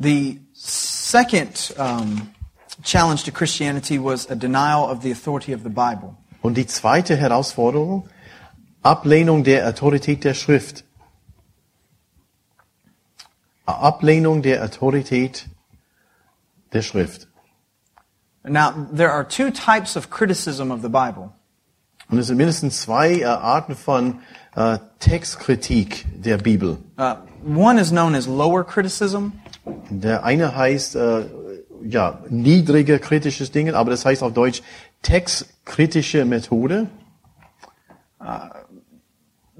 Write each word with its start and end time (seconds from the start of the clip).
The 0.00 0.38
second 0.52 1.72
um, 1.76 2.32
challenge 2.82 3.24
to 3.24 3.32
Christianity 3.32 3.98
was 3.98 4.30
a 4.30 4.36
denial 4.36 4.86
of 4.86 5.02
the 5.02 5.10
authority 5.10 5.52
of 5.52 5.62
the 5.62 5.70
Bible. 5.70 6.16
Und 6.40 6.56
die 6.56 6.66
zweite 6.66 7.16
Herausforderung, 7.16 8.08
Ablehnung 8.82 9.42
der 9.42 9.66
Autorität 9.66 10.22
der 10.24 10.34
Schrift. 10.34 10.84
Ablehnung 13.66 14.42
der 14.42 14.64
Autorität 14.64 15.46
der 16.72 16.82
Schrift. 16.82 17.26
Now, 18.44 18.86
there 18.92 19.10
are 19.10 19.24
two 19.24 19.50
types 19.50 19.96
of 19.96 20.10
criticism 20.10 20.70
of 20.70 20.80
the 20.80 20.88
Bible. 20.88 21.32
Und 22.10 22.18
es 22.18 22.28
sind 22.28 22.38
mindestens 22.38 22.80
zwei 22.80 23.20
äh, 23.20 23.24
Arten 23.24 23.76
von 23.76 24.20
äh, 24.54 24.78
Textkritik 24.98 26.06
der 26.14 26.38
Bibel. 26.38 26.78
Uh, 26.96 27.16
one 27.44 27.78
is 27.78 27.90
known 27.90 28.14
as 28.14 28.26
lower 28.26 28.64
criticism, 28.64 29.32
Der 29.90 30.24
eine 30.24 30.54
heißt 30.54 30.96
äh, 30.96 31.26
ja 31.82 32.20
niedrige 32.28 32.98
kritisches 32.98 33.50
Dingen, 33.50 33.74
aber 33.74 33.90
das 33.90 34.04
heißt 34.04 34.22
auf 34.22 34.32
Deutsch 34.32 34.62
textkritische 35.02 36.24
Methode. 36.24 36.88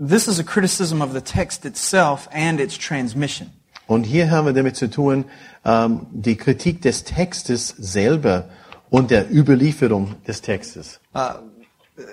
This 0.00 0.28
is 0.28 0.39
a 0.39 0.45
criticism 0.45 1.03
of 1.03 1.12
the 1.12 1.20
text 1.20 1.65
itself 1.65 2.28
and 2.33 2.61
its 2.61 2.78
transmission. 2.78 3.50
Und 3.87 4.05
hier 4.05 4.31
haben 4.31 4.47
wir 4.47 4.53
damit 4.53 4.77
zu 4.77 4.91
tun, 4.91 5.25
ähm, 5.65 6.06
die 6.12 6.37
Kritik 6.37 6.83
des 6.83 7.05
Textes 7.05 7.69
selber 7.78 8.48
und 8.91 9.11
der 9.11 9.33
Überlieferung 9.33 10.15
des 10.27 10.43
Textes. 10.43 11.00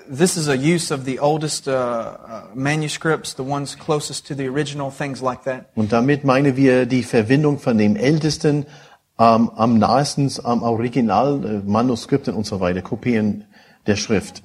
This 0.09 0.35
is 0.35 0.47
a 0.47 0.57
use 0.57 0.91
of 0.91 1.05
the 1.05 1.19
oldest 1.19 1.67
uh, 1.67 1.71
uh, 1.71 2.43
manuscripts, 2.55 3.35
the 3.35 3.43
ones 3.43 3.75
closest 3.75 4.25
to 4.27 4.35
the 4.35 4.47
original, 4.47 4.89
things 4.89 5.21
like 5.21 5.43
that. 5.43 5.69
Und 5.75 5.91
damit 5.91 6.23
meinen 6.23 6.55
wir 6.55 6.87
die 6.87 7.03
Verwendung 7.03 7.59
von 7.59 7.77
dem 7.77 7.95
ältesten, 7.95 8.65
ähm, 9.19 9.51
am 9.55 9.77
nahesten 9.77 10.31
am 10.43 10.63
Original, 10.63 11.45
äh, 11.45 11.69
Manuskripten 11.69 12.33
und 12.33 12.47
so 12.47 12.59
weiter, 12.59 12.81
Kopien 12.81 13.45
der 13.85 13.95
Schrift. 13.95 14.41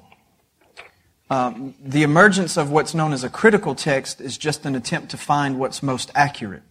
Um, 1.31 1.75
the 1.83 2.03
emergence 2.03 2.59
of 2.59 2.71
what's 2.71 2.93
known 2.93 3.13
as 3.13 3.25
a 3.25 3.31
critical 3.31 3.75
text 3.75 4.21
is 4.21 4.37
just 4.37 4.67
an 4.67 4.75
attempt 4.75 5.11
to 5.11 5.17
find 5.17 5.59
what's 5.59 5.81
most 5.81 6.11
accurate. 6.15 6.63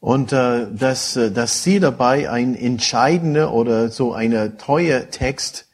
Und 0.00 0.32
äh, 0.32 0.68
das, 0.72 1.16
äh, 1.16 1.30
das 1.30 1.62
Ziel 1.62 1.80
dabei, 1.80 2.30
ein 2.30 2.54
entscheidender 2.54 3.52
oder 3.52 3.90
so 3.90 4.14
eine 4.14 4.56
teure 4.56 5.10
Text, 5.10 5.66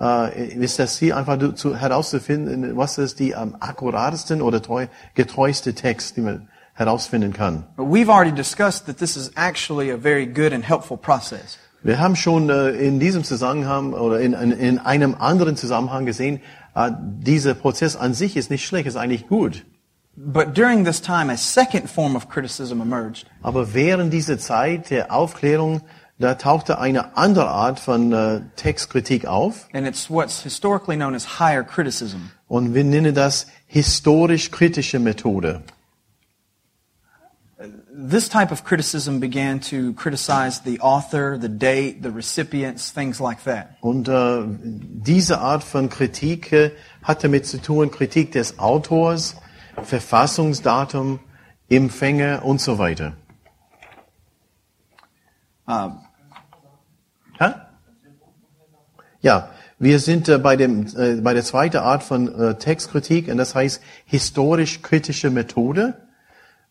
äh, 0.00 0.48
ist 0.54 0.78
das 0.78 0.96
Ziel 0.96 1.12
einfach 1.12 1.38
zu- 1.38 1.52
zu, 1.52 1.76
herauszufinden, 1.76 2.76
was 2.76 2.98
ist 2.98 3.18
die 3.20 3.34
am 3.34 3.56
akkuratesten 3.60 4.42
oder 4.42 4.60
treu, 4.62 4.86
getreueste 5.14 5.74
Text, 5.74 6.16
die 6.16 6.20
man 6.22 6.48
herausfinden 6.74 7.32
kann. 7.32 7.64
We've 7.76 8.08
already 8.10 8.32
discussed 8.32 8.86
that 8.86 8.98
this 8.98 9.16
is 9.16 9.30
actually 9.36 9.92
a 9.92 9.96
very 9.96 10.26
good 10.26 10.52
and 10.52 10.68
helpful 10.68 10.96
process. 10.96 11.58
Wir 11.82 11.98
haben 11.98 12.16
schon 12.16 12.48
äh, 12.48 12.70
in 12.70 12.98
diesem 12.98 13.24
Zusammenhang 13.24 13.92
oder 13.92 14.18
in, 14.20 14.32
in, 14.32 14.52
in 14.52 14.78
einem 14.78 15.14
anderen 15.18 15.54
Zusammenhang 15.56 16.06
gesehen, 16.06 16.40
äh, 16.74 16.90
dieser 16.98 17.54
Prozess 17.54 17.94
an 17.94 18.14
sich 18.14 18.36
ist 18.36 18.50
nicht 18.50 18.64
schlecht, 18.66 18.86
ist 18.86 18.96
eigentlich 18.96 19.28
gut. 19.28 19.64
But 20.16 20.56
during 20.56 20.84
this 20.84 21.02
time, 21.02 21.30
a 21.30 21.36
second 21.36 21.90
form 21.90 22.16
of 22.16 22.28
criticism 22.28 22.80
emerged. 22.80 23.26
Aber 23.42 23.74
während 23.74 24.12
dieser 24.12 24.38
Zeit 24.38 24.88
der 24.90 25.12
Aufklärung, 25.12 25.82
da 26.18 26.34
tauchte 26.34 26.78
eine 26.78 27.16
andere 27.16 27.48
Art 27.48 27.80
von 27.80 28.12
äh, 28.12 28.40
Textkritik 28.56 29.26
auf. 29.26 29.68
And 29.72 29.86
it's 29.86 30.08
what's 30.08 30.42
historically 30.42 30.96
known 30.96 31.14
as 31.14 31.40
higher 31.40 31.64
criticism. 31.64 32.30
Und 32.46 32.74
wir 32.74 32.84
nennen 32.84 33.14
das 33.14 33.48
historisch-kritische 33.66 35.00
Methode. 35.00 35.62
This 37.96 38.28
type 38.28 38.52
of 38.52 38.64
criticism 38.64 39.20
began 39.20 39.60
to 39.60 39.92
criticize 39.94 40.60
the 40.64 40.80
author, 40.80 41.38
the 41.40 41.48
date, 41.48 42.02
the 42.02 42.10
recipients, 42.10 42.92
things 42.92 43.20
like 43.20 43.42
that. 43.44 43.76
Und 43.80 44.08
äh, 44.08 44.42
diese 44.46 45.40
Art 45.40 45.64
von 45.64 45.88
Kritik 45.88 46.52
äh, 46.52 46.72
hat 47.02 47.24
damit 47.24 47.46
zu 47.46 47.60
tun, 47.60 47.90
Kritik 47.90 48.32
des 48.32 48.58
Autors, 48.58 49.36
Verfassungsdatum, 49.82 51.20
Empfänger 51.68 52.44
und 52.44 52.60
so 52.60 52.78
weiter. 52.78 53.14
Um, 55.66 56.03
Hä? 57.38 57.54
Ja, 59.20 59.50
wir 59.78 59.98
sind 59.98 60.28
äh, 60.28 60.38
bei, 60.38 60.56
dem, 60.56 60.86
äh, 60.96 61.20
bei 61.20 61.34
der 61.34 61.44
zweiten 61.44 61.78
Art 61.78 62.02
von 62.02 62.28
äh, 62.34 62.54
Textkritik, 62.56 63.28
und 63.28 63.38
das 63.38 63.54
heißt 63.54 63.82
historisch-kritische 64.06 65.30
Methode. 65.30 65.94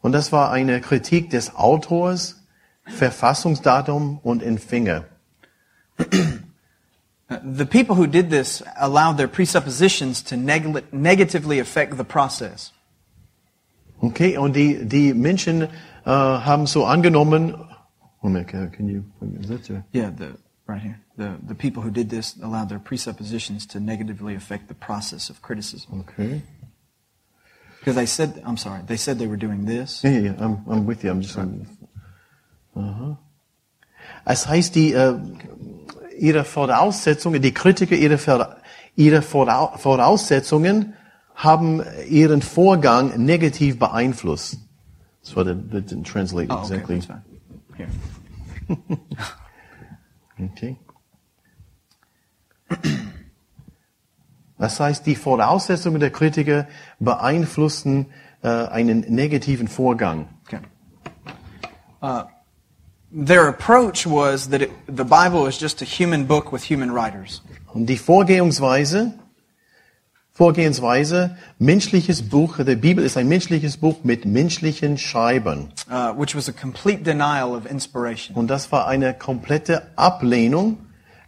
Und 0.02 0.12
das 0.12 0.31
war 0.31 0.52
eine 0.52 0.81
Kritik 0.81 1.29
des 1.29 1.56
Autors, 1.56 2.44
Verfassungsdatum 2.85 4.19
und 4.23 4.44
Empfänger. 4.44 5.06
the 7.44 7.66
people 7.66 7.96
who 7.96 8.06
did 8.07 8.29
this 8.29 8.62
allowed 8.78 9.18
their 9.18 9.28
presuppositions 9.28 10.22
to 10.23 10.35
neg- 10.35 10.84
negatively 10.91 11.59
affect 11.59 11.97
the 11.97 12.03
process. 12.03 12.73
Okay, 14.02 14.38
und 14.38 14.56
die, 14.56 14.85
die 14.85 15.13
Menschen 15.13 15.62
äh, 15.62 15.68
haben 16.06 16.68
so 16.68 16.85
angenommen, 16.85 17.56
Moment, 18.22 18.47
can 18.47 18.72
can 18.72 18.88
you, 18.88 19.03
is 19.41 19.47
that 19.50 19.69
your- 19.69 19.84
Yeah, 19.94 20.09
the 20.09 20.38
right 20.68 20.81
here. 20.81 21.00
The 21.18 21.38
the 21.47 21.56
people 21.56 21.84
who 21.84 21.91
did 21.91 22.09
this 22.09 22.35
allowed 22.41 22.69
their 22.69 22.79
presuppositions 22.79 23.66
to 23.68 23.79
negatively 23.79 24.35
affect 24.35 24.68
the 24.68 24.75
process 24.75 25.29
of 25.29 25.41
criticism. 25.41 26.01
okay. 26.01 26.41
Because 27.79 27.96
they 27.96 28.06
said, 28.06 28.41
I'm 28.46 28.56
sorry, 28.56 28.81
they 28.88 28.96
said 28.96 29.19
they 29.19 29.28
were 29.28 29.35
doing 29.38 29.66
this. 29.66 30.03
Ja, 30.03 30.09
ja, 30.09 30.19
ja, 30.19 30.34
I'm, 30.40 30.63
I'm 30.69 30.85
with 30.85 31.03
you. 31.03 31.12
I'm 31.12 31.22
just, 31.22 31.38
Aha. 31.38 31.50
Uh-huh. 32.75 33.16
Es 34.25 34.47
heißt, 34.47 34.73
die, 34.75 34.94
äh, 34.94 35.19
ihre 36.18 36.46
Voraussetzungen, 36.46 37.41
die 37.41 37.53
Kritiker, 37.53 37.96
ihre, 37.96 38.18
ihre 38.96 39.22
Voraussetzungen 39.22 40.93
haben 41.35 41.82
ihren 42.08 42.41
Vorgang 42.41 43.22
negativ 43.22 43.79
beeinflusst. 43.79 44.59
What 45.34 45.47
it, 45.47 45.72
that 45.72 45.90
didn't 45.90 46.05
translate 46.05 46.49
Oh, 46.52 46.64
okay, 46.64 46.76
exactly. 46.76 46.96
that's 46.96 47.05
fine. 47.05 47.23
Here. 47.76 47.90
Okay. 50.55 50.78
Das 54.58 54.79
heißt, 54.79 55.05
die 55.05 55.16
Voraussetzungen 55.16 56.00
der 56.00 56.09
Kritiker 56.09 56.67
beeinflussen 57.00 58.08
äh, 58.44 58.47
einen 58.47 59.02
negativen 59.02 59.67
Vorgang. 59.67 60.29
Okay. 60.46 60.59
Uh, 62.02 62.23
their 63.11 63.47
approach 63.47 64.05
was 64.05 64.50
that 64.50 64.61
it, 64.61 64.72
the 64.88 65.03
Bible 65.03 65.47
is 65.47 65.59
just 65.59 65.82
a 65.82 65.85
human 65.85 66.26
book 66.26 66.52
with 66.52 66.64
human 66.64 66.94
writers. 66.94 67.41
Und 67.73 67.88
die 67.88 67.97
Vorgehensweise, 67.97 69.14
Vorgehensweise, 70.35 71.38
menschliches 71.59 72.28
Buch, 72.28 72.58
die 72.58 72.76
Bibel 72.76 73.06
ist 73.06 73.18
ein 73.18 73.28
menschliches 73.28 73.78
Buch 73.78 74.03
mit 74.03 74.26
menschlichen 74.26 74.97
Schreibern. 74.97 75.72
uh, 75.91 76.12
which 76.18 76.35
was 76.35 76.50
a 76.50 76.52
complete 76.52 77.03
denial 77.03 77.56
of 77.56 77.70
inspiration. 77.70 78.35
Und 78.35 78.47
das 78.47 78.72
war 78.72 78.88
eine 78.88 79.14
komplette 79.14 79.84
Ablehnung 79.96 80.80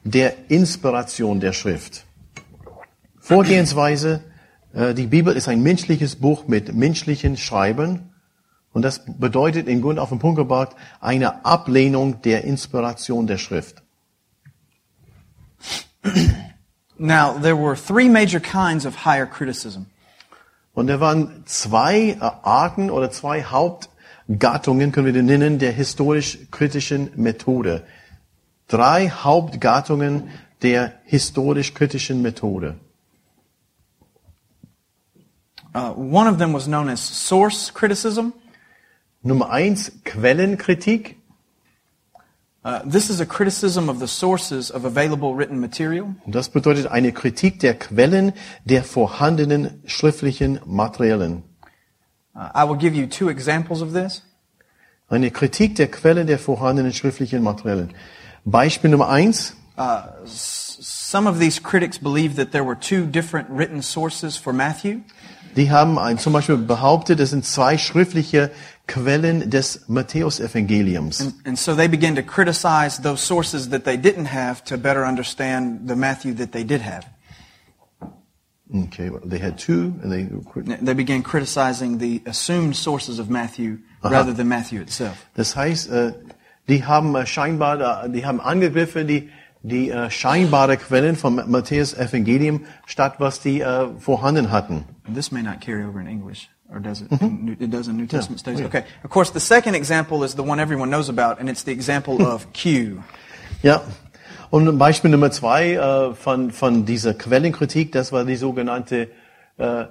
der 0.04 0.50
Inspiration 0.50 1.40
der 1.40 1.54
Schrift. 1.54 2.04
Vorgehensweise, 3.20 4.24
äh, 4.74 4.96
die 4.96 5.06
Bibel 5.06 5.36
ist 5.36 5.48
ein 5.48 5.62
menschliches 5.62 6.16
Buch 6.16 6.48
mit 6.48 6.74
menschlichen 6.74 7.38
Schreibern. 7.38 8.10
Und 8.74 8.82
das 8.82 9.04
bedeutet 9.06 9.68
in 9.68 9.84
Grund 9.84 10.00
auf 10.00 10.10
den 10.10 10.18
Punkt 10.18 10.38
gebracht 10.38 10.76
eine 11.00 11.46
Ablehnung 11.46 12.24
der 12.24 12.44
Inspiration 12.44 13.28
der 13.28 13.38
Schrift. 13.38 13.84
Now, 16.98 17.34
there 17.34 17.56
were 17.56 17.76
three 17.76 18.10
major 18.10 18.40
kinds 18.40 18.86
of 18.86 19.06
higher 19.06 19.26
criticism. 19.26 19.88
Und 20.74 20.88
da 20.88 21.00
waren 21.00 21.44
zwei 21.46 22.10
äh, 22.10 22.20
Arten 22.20 22.90
oder 22.92 23.10
zwei 23.10 23.44
Hauptgattungen, 23.44 24.92
können 24.92 25.06
wir 25.06 25.14
die 25.14 25.22
nennen, 25.22 25.58
der 25.58 25.72
historisch-kritischen 25.72 27.12
Methode. 27.16 27.84
Drei 28.68 29.10
Hauptgattungen 29.10 30.30
der 30.62 30.94
historisch-kritischen 31.06 32.22
Methode. 32.22 32.76
Uh, 35.74 35.92
one 35.94 36.28
of 36.28 36.38
them 36.38 36.54
was 36.54 36.68
known 36.68 36.90
as 36.90 37.02
source 37.02 37.74
criticism. 37.74 38.34
Nummer 39.22 39.50
eins, 39.50 39.92
Quellenkritik. 40.04 41.18
Uh, 42.66 42.82
this 42.84 43.12
is 43.12 43.20
a 43.20 43.28
criticism 43.28 43.90
of 43.90 44.00
the 44.00 44.08
sources 44.08 44.72
of 44.72 44.86
available 44.86 45.36
written 45.36 45.60
material. 45.60 46.16
Und 46.26 46.34
das 46.34 46.50
bedeutet 46.50 46.88
eine 46.88 47.12
Kritik 47.12 47.60
der 47.60 47.76
Quellen 47.76 48.34
der 48.64 48.84
vorhandenen 48.84 49.84
schriftlichen 49.86 50.60
Materialien. 50.66 51.44
Uh, 52.34 52.50
I 52.56 52.68
will 52.68 52.76
give 52.76 52.96
you 52.96 53.06
two 53.06 53.30
examples 53.30 53.84
of 53.84 53.94
this. 53.94 54.24
Eine 55.08 55.30
Kritik 55.30 55.76
der 55.76 55.92
Quellen 55.92 56.26
der 56.26 56.40
vorhandenen 56.40 56.92
schriftlichen 56.92 57.44
Materialien. 57.44 57.94
Beispiel 58.46 58.90
Nummer 58.90 59.10
eins. 59.10 59.56
Uh, 59.78 60.08
some 60.26 61.30
of 61.30 61.38
these 61.38 61.62
critics 61.62 62.00
believe 62.00 62.36
that 62.36 62.52
there 62.52 62.66
were 62.66 62.76
two 62.76 63.06
different 63.06 63.48
written 63.52 63.84
sources 63.84 64.38
for 64.38 64.54
Matthew. 64.54 65.02
Die 65.56 65.70
haben 65.70 66.00
ein, 66.00 66.18
zum 66.18 66.34
Beispiel 66.34 66.58
behauptet, 66.58 67.20
es 67.20 67.30
sind 67.30 67.46
zwei 67.46 67.78
schriftliche 67.78 68.50
Quellen 68.88 69.50
des 69.50 69.80
Matthäusevangeliums. 69.88 71.22
And, 71.22 71.34
and 71.46 71.60
so 71.60 71.76
they 71.76 71.88
began 71.88 72.16
to 72.16 72.24
criticize 72.24 73.02
those 73.02 73.22
sources 73.22 73.70
that 73.70 73.84
they 73.84 73.98
didn't 73.98 74.28
have 74.28 74.64
to 74.66 74.78
better 74.78 75.06
understand 75.06 75.88
the 75.88 75.96
Matthew 75.96 76.34
that 76.36 76.52
they 76.52 76.64
did 76.64 76.82
have. 76.82 77.06
Okay, 78.74 79.10
well, 79.12 79.22
they 79.24 79.38
had 79.38 79.60
two, 79.60 79.94
and 80.02 80.12
they 80.12 80.28
They 80.82 80.96
began 80.96 81.22
criticizing 81.22 82.00
the 82.00 82.24
assumed 82.26 82.76
sources 82.76 83.20
of 83.20 83.30
Matthew 83.30 83.78
rather 84.04 84.34
than 84.34 84.48
Matthew 84.48 84.82
itself. 84.82 85.24
Das 85.36 85.56
heißt, 85.56 85.90
äh, 85.92 86.14
die 86.68 86.84
haben 86.84 87.16
äh, 87.16 87.28
scheinbar, 87.28 88.08
die 88.10 88.26
haben 88.26 88.42
angegriffen 88.42 89.08
die 89.08 89.30
die 89.66 89.90
äh, 89.90 90.12
scheinbare 90.12 90.78
Quellen 90.78 91.16
vom 91.16 91.42
Matthäus 91.48 91.96
Evangelium 91.96 92.66
statt 92.86 93.16
was 93.18 93.40
die 93.40 93.62
äh, 93.62 93.88
vorhanden 94.00 94.52
hatten. 94.52 94.86
And 95.06 95.16
this 95.16 95.32
may 95.32 95.42
not 95.42 95.60
carry 95.60 95.84
over 95.84 96.00
in 96.00 96.08
English, 96.08 96.50
or 96.70 96.80
does 96.80 97.02
it? 97.02 97.12
New- 97.22 97.56
It 97.60 97.70
does 97.72 97.88
in 97.88 97.98
New 97.98 98.08
Testament 98.08 98.40
studies. 98.40 98.60
yeah. 98.62 98.68
Okay. 98.68 98.84
Of 99.04 99.10
course, 99.10 99.32
the 99.32 99.40
second 99.40 99.76
example 99.76 100.24
is 100.24 100.36
the 100.36 100.44
one 100.44 100.60
everyone 100.60 100.90
knows 100.90 101.10
about, 101.10 101.40
and 101.40 101.50
it's 101.50 101.64
the 101.64 101.72
example 101.72 102.22
of 102.26 102.48
Q. 102.54 103.02
Ja. 103.64 103.82
Und 104.52 104.78
Beispiel 104.78 105.12
Nummer 105.12 105.32
zwei 105.32 105.74
äh, 105.74 106.14
von 106.14 106.52
von 106.52 106.86
dieser 106.86 107.14
Quellenkritik, 107.14 107.92
das 107.92 108.12
war 108.12 108.24
die 108.26 108.36
sogenannte 108.36 109.10
äh, 109.58 109.86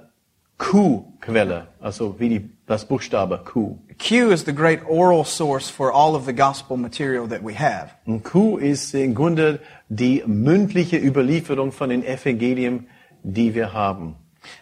Q-Quelle, 0.57 1.67
also 1.81 2.15
wie 2.19 2.29
die 2.29 2.49
das 2.65 2.85
Buchstabe 2.85 3.39
Q. 3.43 3.77
Q 3.99 4.31
is 4.31 4.43
the 4.45 4.53
great 4.53 4.79
oral 4.87 5.23
source 5.25 5.69
for 5.69 5.93
all 5.93 6.15
of 6.15 6.25
the 6.25 6.33
gospel 6.33 6.77
material 6.77 7.27
that 7.27 7.41
we 7.43 7.53
have. 7.53 7.91
Und 8.05 8.23
Q 8.23 8.57
ist 8.57 8.93
im 8.95 9.13
Grunde 9.13 9.59
die 9.89 10.23
mündliche 10.25 10.97
Überlieferung 10.97 11.71
von 11.71 11.89
den 11.89 12.03
Evangelien, 12.03 12.87
die 13.23 13.53
wir 13.53 13.73
haben. 13.73 14.15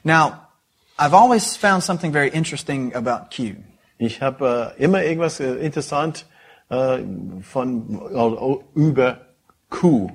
Now, 0.03 0.33
I've 1.03 1.13
always 1.13 1.57
found 1.57 1.83
something 1.83 2.13
very 2.13 2.29
interesting 2.29 2.95
about 2.95 3.29
Q. 3.29 3.57
Ich 3.97 4.21
habe 4.21 4.73
äh, 4.77 4.81
immer 4.81 5.03
irgendwas 5.03 5.41
äh, 5.41 5.55
interessant 5.55 6.25
äh, 6.69 6.99
von 7.41 8.01
äh, 8.09 8.79
über 8.79 9.17
Q. 9.69 10.09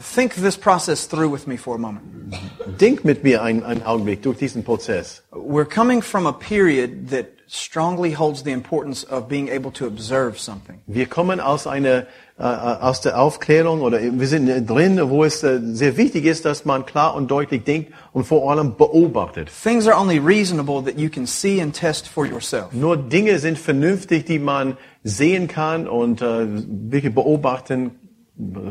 Think 0.00 0.34
this 0.34 0.56
process 0.56 1.06
through 1.06 1.30
with 1.30 1.46
me 1.46 1.56
for 1.56 1.76
a 1.76 1.78
moment. 1.78 2.34
Denk 2.80 3.04
mit 3.04 3.22
mir 3.22 3.44
einen, 3.44 3.62
einen 3.62 3.84
Augenblick 3.84 4.22
durch 4.22 4.38
diesen 4.38 4.64
Prozess. 4.64 5.22
We're 5.30 5.68
coming 5.68 6.02
from 6.02 6.26
a 6.26 6.32
period 6.32 7.10
that 7.10 7.26
strongly 7.46 8.12
holds 8.12 8.42
the 8.42 8.50
importance 8.50 9.04
of 9.04 9.28
being 9.28 9.48
able 9.48 9.70
to 9.70 9.86
observe 9.86 10.40
something. 10.40 10.80
Wir 10.88 11.06
kommen 11.06 11.38
aus 11.38 11.68
einer 11.68 12.08
aus 12.36 13.00
der 13.00 13.20
Aufklärung 13.20 13.80
oder 13.80 14.00
wir 14.00 14.26
sind 14.26 14.68
drin, 14.68 15.00
wo 15.08 15.22
es 15.22 15.44
äh, 15.44 15.60
sehr 15.62 15.96
wichtig 15.96 16.24
ist, 16.24 16.44
dass 16.44 16.64
man 16.64 16.84
klar 16.84 17.14
und 17.14 17.30
deutlich 17.30 17.62
denkt 17.62 17.92
und 18.12 18.24
vor 18.24 18.50
allem 18.50 18.76
beobachtet. 18.76 19.50
Things 19.62 19.86
are 19.86 19.96
only 19.96 20.18
reasonable 20.18 20.82
that 20.82 20.98
you 20.98 21.08
can 21.08 21.26
see 21.26 21.62
and 21.62 21.72
test 21.72 22.08
for 22.08 22.26
yourself. 22.26 22.72
Nur 22.72 22.96
Dinge 22.96 23.38
sind 23.38 23.56
vernünftig, 23.56 24.24
die 24.24 24.40
man 24.40 24.76
sehen 25.04 25.46
kann 25.46 25.86
und 25.86 26.22
äh, 26.22 26.46
wirklich 26.48 27.14
beobachten, 27.14 27.92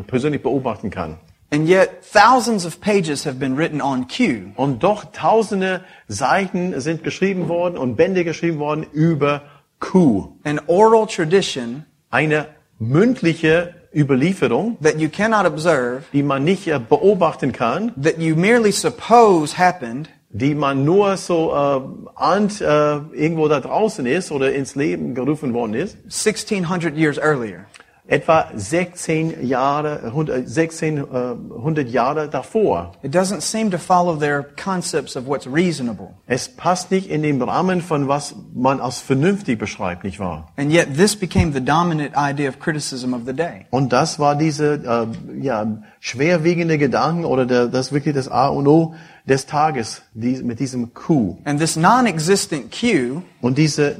persönlich 0.07 0.43
beobachten 0.43 0.89
kann. 0.89 1.19
And 1.49 1.69
yet, 1.69 2.01
thousands 2.11 2.65
of 2.65 2.81
pages 2.81 3.25
have 3.25 3.35
been 3.35 3.55
written 3.55 3.81
on 3.81 4.07
Q. 4.07 4.51
Und 4.55 4.83
doch 4.83 5.05
tausende 5.13 5.85
Seiten 6.09 6.81
sind 6.81 7.03
geschrieben 7.03 7.47
worden 7.47 7.77
und 7.77 7.95
Bände 7.95 8.25
geschrieben 8.25 8.59
worden 8.59 8.85
über 8.91 9.43
Q. 9.79 10.33
An 10.43 10.59
oral 10.67 11.07
tradition 11.07 11.85
Eine 12.09 12.47
mündliche 12.89 13.75
Überlieferung, 13.93 14.77
that 14.81 14.99
you 14.99 15.09
cannot 15.09 15.45
observe, 15.45 16.03
die 16.13 16.23
man 16.23 16.43
nicht 16.43 16.67
äh, 16.67 16.79
beobachten 16.79 17.51
kann, 17.51 17.91
that 18.01 18.17
you 18.17 18.35
merely 18.35 18.71
suppose 18.71 19.57
happened, 19.57 20.09
die 20.29 20.55
man 20.55 20.83
nur 20.83 21.15
so 21.17 21.51
äh, 21.53 21.81
ahnt, 22.15 22.59
äh, 22.59 22.65
irgendwo 23.13 23.47
da 23.47 23.59
draußen 23.59 24.05
ist 24.05 24.31
oder 24.31 24.53
ins 24.53 24.75
Leben 24.75 25.13
gerufen 25.13 25.53
worden 25.53 25.75
ist. 25.75 25.95
1600 26.05 26.97
years 26.97 27.17
earlier. 27.19 27.65
Etwa 28.05 28.47
16 28.53 29.47
Jahre, 29.47 30.03
100, 30.03 30.47
1600 30.47 31.89
Jahre 31.89 32.27
davor. 32.27 32.91
It 33.01 33.15
doesn't 33.15 33.41
seem 33.41 33.71
to 33.71 33.77
follow 33.77 34.17
their 34.17 34.43
concepts 34.61 35.15
of 35.15 35.25
what's 35.25 35.47
reasonable. 35.47 36.13
Es 36.27 36.49
passt 36.49 36.91
nicht 36.91 37.09
in 37.09 37.23
den 37.23 37.41
Rahmen 37.41 37.81
von 37.81 38.09
was 38.09 38.35
man 38.53 38.81
als 38.81 38.99
vernünftig 38.99 39.57
beschreibt, 39.57 40.03
nicht 40.03 40.19
wahr? 40.19 40.51
And 40.57 40.71
yet, 40.71 40.97
this 40.97 41.15
became 41.15 41.53
the 41.53 41.61
dominant 41.61 42.13
idea 42.17 42.49
of 42.49 42.59
criticism 42.59 43.13
of 43.13 43.21
the 43.25 43.33
day. 43.33 43.67
Und 43.71 43.93
das 43.93 44.19
war 44.19 44.35
diese 44.35 45.07
äh, 45.39 45.41
ja, 45.41 45.65
schwerwiegende 46.01 46.77
Gedanken 46.77 47.23
oder 47.23 47.45
der, 47.45 47.67
das 47.67 47.93
wirklich 47.93 48.15
das 48.15 48.27
A 48.27 48.49
und 48.49 48.67
O 48.67 48.95
des 49.25 49.45
Tages 49.45 50.01
die, 50.13 50.43
mit 50.43 50.59
diesem 50.59 50.93
Q. 50.93 51.37
And 51.45 51.57
this 51.57 51.77
non-existent 51.77 52.69
Q 52.69 53.21
Und 53.41 53.57
diese 53.57 53.95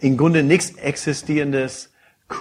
im 0.00 0.16
Grunde 0.16 0.42
nichts 0.42 0.70
existierendes 0.76 1.90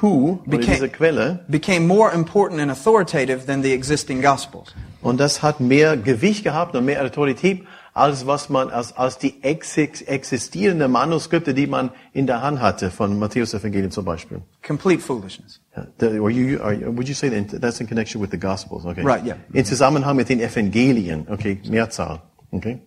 Oder 0.02 0.58
Became- 0.58 0.72
diese 0.76 0.90
Quelle, 0.90 1.40
became 1.48 1.86
more 1.88 2.12
important 2.14 2.60
and 2.62 2.72
authoritative 2.72 3.46
than 3.46 3.62
the 3.64 3.72
existing 3.74 4.22
Gospels. 4.22 4.74
und 5.02 5.20
das 5.20 5.42
hat 5.44 5.60
mehr 5.60 5.98
Gewicht 5.98 6.44
gehabt 6.44 6.76
und 6.76 6.86
mehr 6.86 7.04
Autorität, 7.04 7.64
als 7.94 8.26
was 8.26 8.50
man 8.50 8.70
als, 8.72 8.98
als 8.98 9.20
die 9.20 9.44
ex 9.44 9.78
existierenden 9.78 10.92
Manuskripte, 10.92 11.54
die 11.54 11.68
man 11.68 11.92
in 12.12 12.26
der 12.26 12.42
Hand 12.42 12.60
hatte, 12.60 12.90
von 12.90 13.20
Matthäus 13.20 13.54
Evangelium 13.54 13.92
zum 13.92 14.04
Beispiel. 14.06 14.42
Complete 14.66 15.00
foolishness. 15.02 15.60
The- 16.00 16.18
or 16.20 16.30
you, 16.32 16.60
are, 16.62 16.76
would 16.96 17.08
you 17.08 17.14
say 17.14 17.30
that 17.30 17.62
that's 17.62 17.80
in 17.80 17.88
connection 17.88 18.20
with 18.22 18.32
the 18.32 18.40
Gospels? 18.40 18.86
Okay. 18.86 19.04
Right, 19.04 19.24
yeah. 19.26 19.36
In 19.54 19.64
Zusammenhang 19.66 20.16
mit 20.16 20.30
den 20.30 20.40
Evangelien. 20.40 21.28
Okay, 21.30 21.60
Mehrzahl. 21.70 22.22
Okay. 22.52 22.80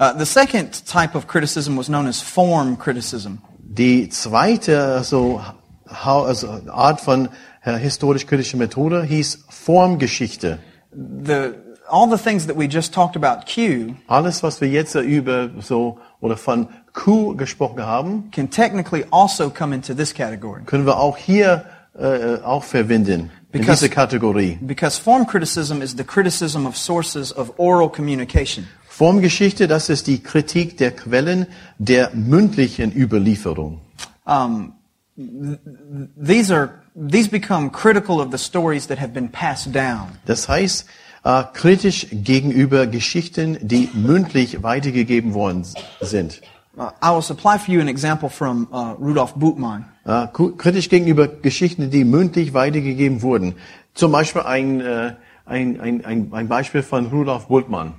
Uh, 0.00 0.12
the 0.16 0.24
second 0.24 0.84
type 0.86 1.14
of 1.16 1.26
criticism 1.26 1.76
was 1.76 1.88
known 1.88 2.06
as 2.06 2.20
form 2.22 2.78
criticism. 2.78 3.38
Die 3.58 4.08
zweite 4.08 5.02
so, 5.04 5.42
hau- 5.44 5.54
also 5.90 6.60
Art 6.68 7.00
von 7.00 7.28
äh, 7.64 7.76
historisch-kritischer 7.78 8.56
Methode 8.56 9.02
hieß 9.02 9.44
Formgeschichte. 9.48 10.58
The, 10.92 11.52
all 11.88 12.08
the 12.10 12.16
things 12.22 12.46
that 12.46 12.56
we 12.56 12.66
just 12.66 12.92
talked 12.94 13.16
about 13.16 13.46
Q 13.46 13.94
Alles, 14.06 14.42
was 14.42 14.60
wir 14.60 14.68
jetzt 14.68 14.94
über 14.94 15.50
so 15.60 15.98
oder 16.20 16.36
von 16.36 16.68
Q 16.94 17.36
gesprochen 17.36 17.84
haben, 17.84 18.30
can 18.32 18.50
technically 18.50 19.04
also 19.10 19.50
come 19.50 19.74
into 19.74 19.94
this 19.94 20.12
category. 20.14 20.62
können 20.64 20.86
wir 20.86 20.98
auch 20.98 21.16
hier 21.16 21.64
äh, 21.98 22.36
auch 22.42 22.64
verwenden 22.64 23.30
in 23.52 23.60
Because- 23.60 23.80
diese 23.80 23.88
Kategorie. 23.90 24.58
Because 24.60 25.00
form 25.00 25.26
criticism 25.26 25.82
is 25.82 25.94
the 25.96 26.04
criticism 26.04 26.66
of 26.66 26.76
sources 26.76 27.36
of 27.36 27.52
oral 27.58 27.88
communication. 27.90 28.66
Formgeschichte, 28.88 29.68
das 29.68 29.88
ist 29.90 30.06
die 30.08 30.22
Kritik 30.22 30.76
der 30.78 30.90
Quellen 30.90 31.46
der 31.78 32.10
mündlichen 32.14 32.92
Überlieferung. 32.92 33.80
Um, 34.24 34.72
these 36.16 36.50
are 36.50 36.70
these 36.94 37.28
become 37.28 37.70
critical 37.70 38.20
of 38.20 38.30
the 38.30 38.38
stories 38.38 38.86
that 38.86 38.98
have 38.98 39.12
been 39.12 39.28
passed 39.28 39.72
down. 39.72 40.18
Das 40.26 40.48
heißt, 40.48 40.86
äh, 41.24 41.44
kritisch 41.52 42.06
gegenüber 42.12 42.86
Geschichten, 42.86 43.58
die 43.60 43.88
mündlich 43.92 44.62
weitergegeben 44.62 45.34
worden 45.34 45.66
sind. 46.00 46.40
Uh, 46.76 46.90
I 47.02 47.10
will 47.10 47.22
supply 47.22 47.58
for 47.58 47.74
you 47.74 47.80
an 47.80 47.88
example 47.88 48.30
from 48.30 48.68
uh, 48.70 48.92
Rudolf 49.00 49.34
Buchmann. 49.34 49.86
Äh, 50.04 50.28
kritisch 50.28 50.88
gegenüber 50.88 51.26
Geschichten, 51.26 51.90
die 51.90 52.04
mündlich 52.04 52.54
weitergegeben 52.54 53.20
wurden. 53.22 53.56
Zum 53.94 54.12
Beispiel 54.12 54.42
ein, 54.42 54.80
äh, 54.80 55.14
ein, 55.44 55.80
ein, 55.80 56.04
ein, 56.04 56.28
ein 56.32 56.46
Beispiel 56.46 56.84
von 56.84 57.06
Rudolf 57.06 57.48
Bultmann. 57.48 57.94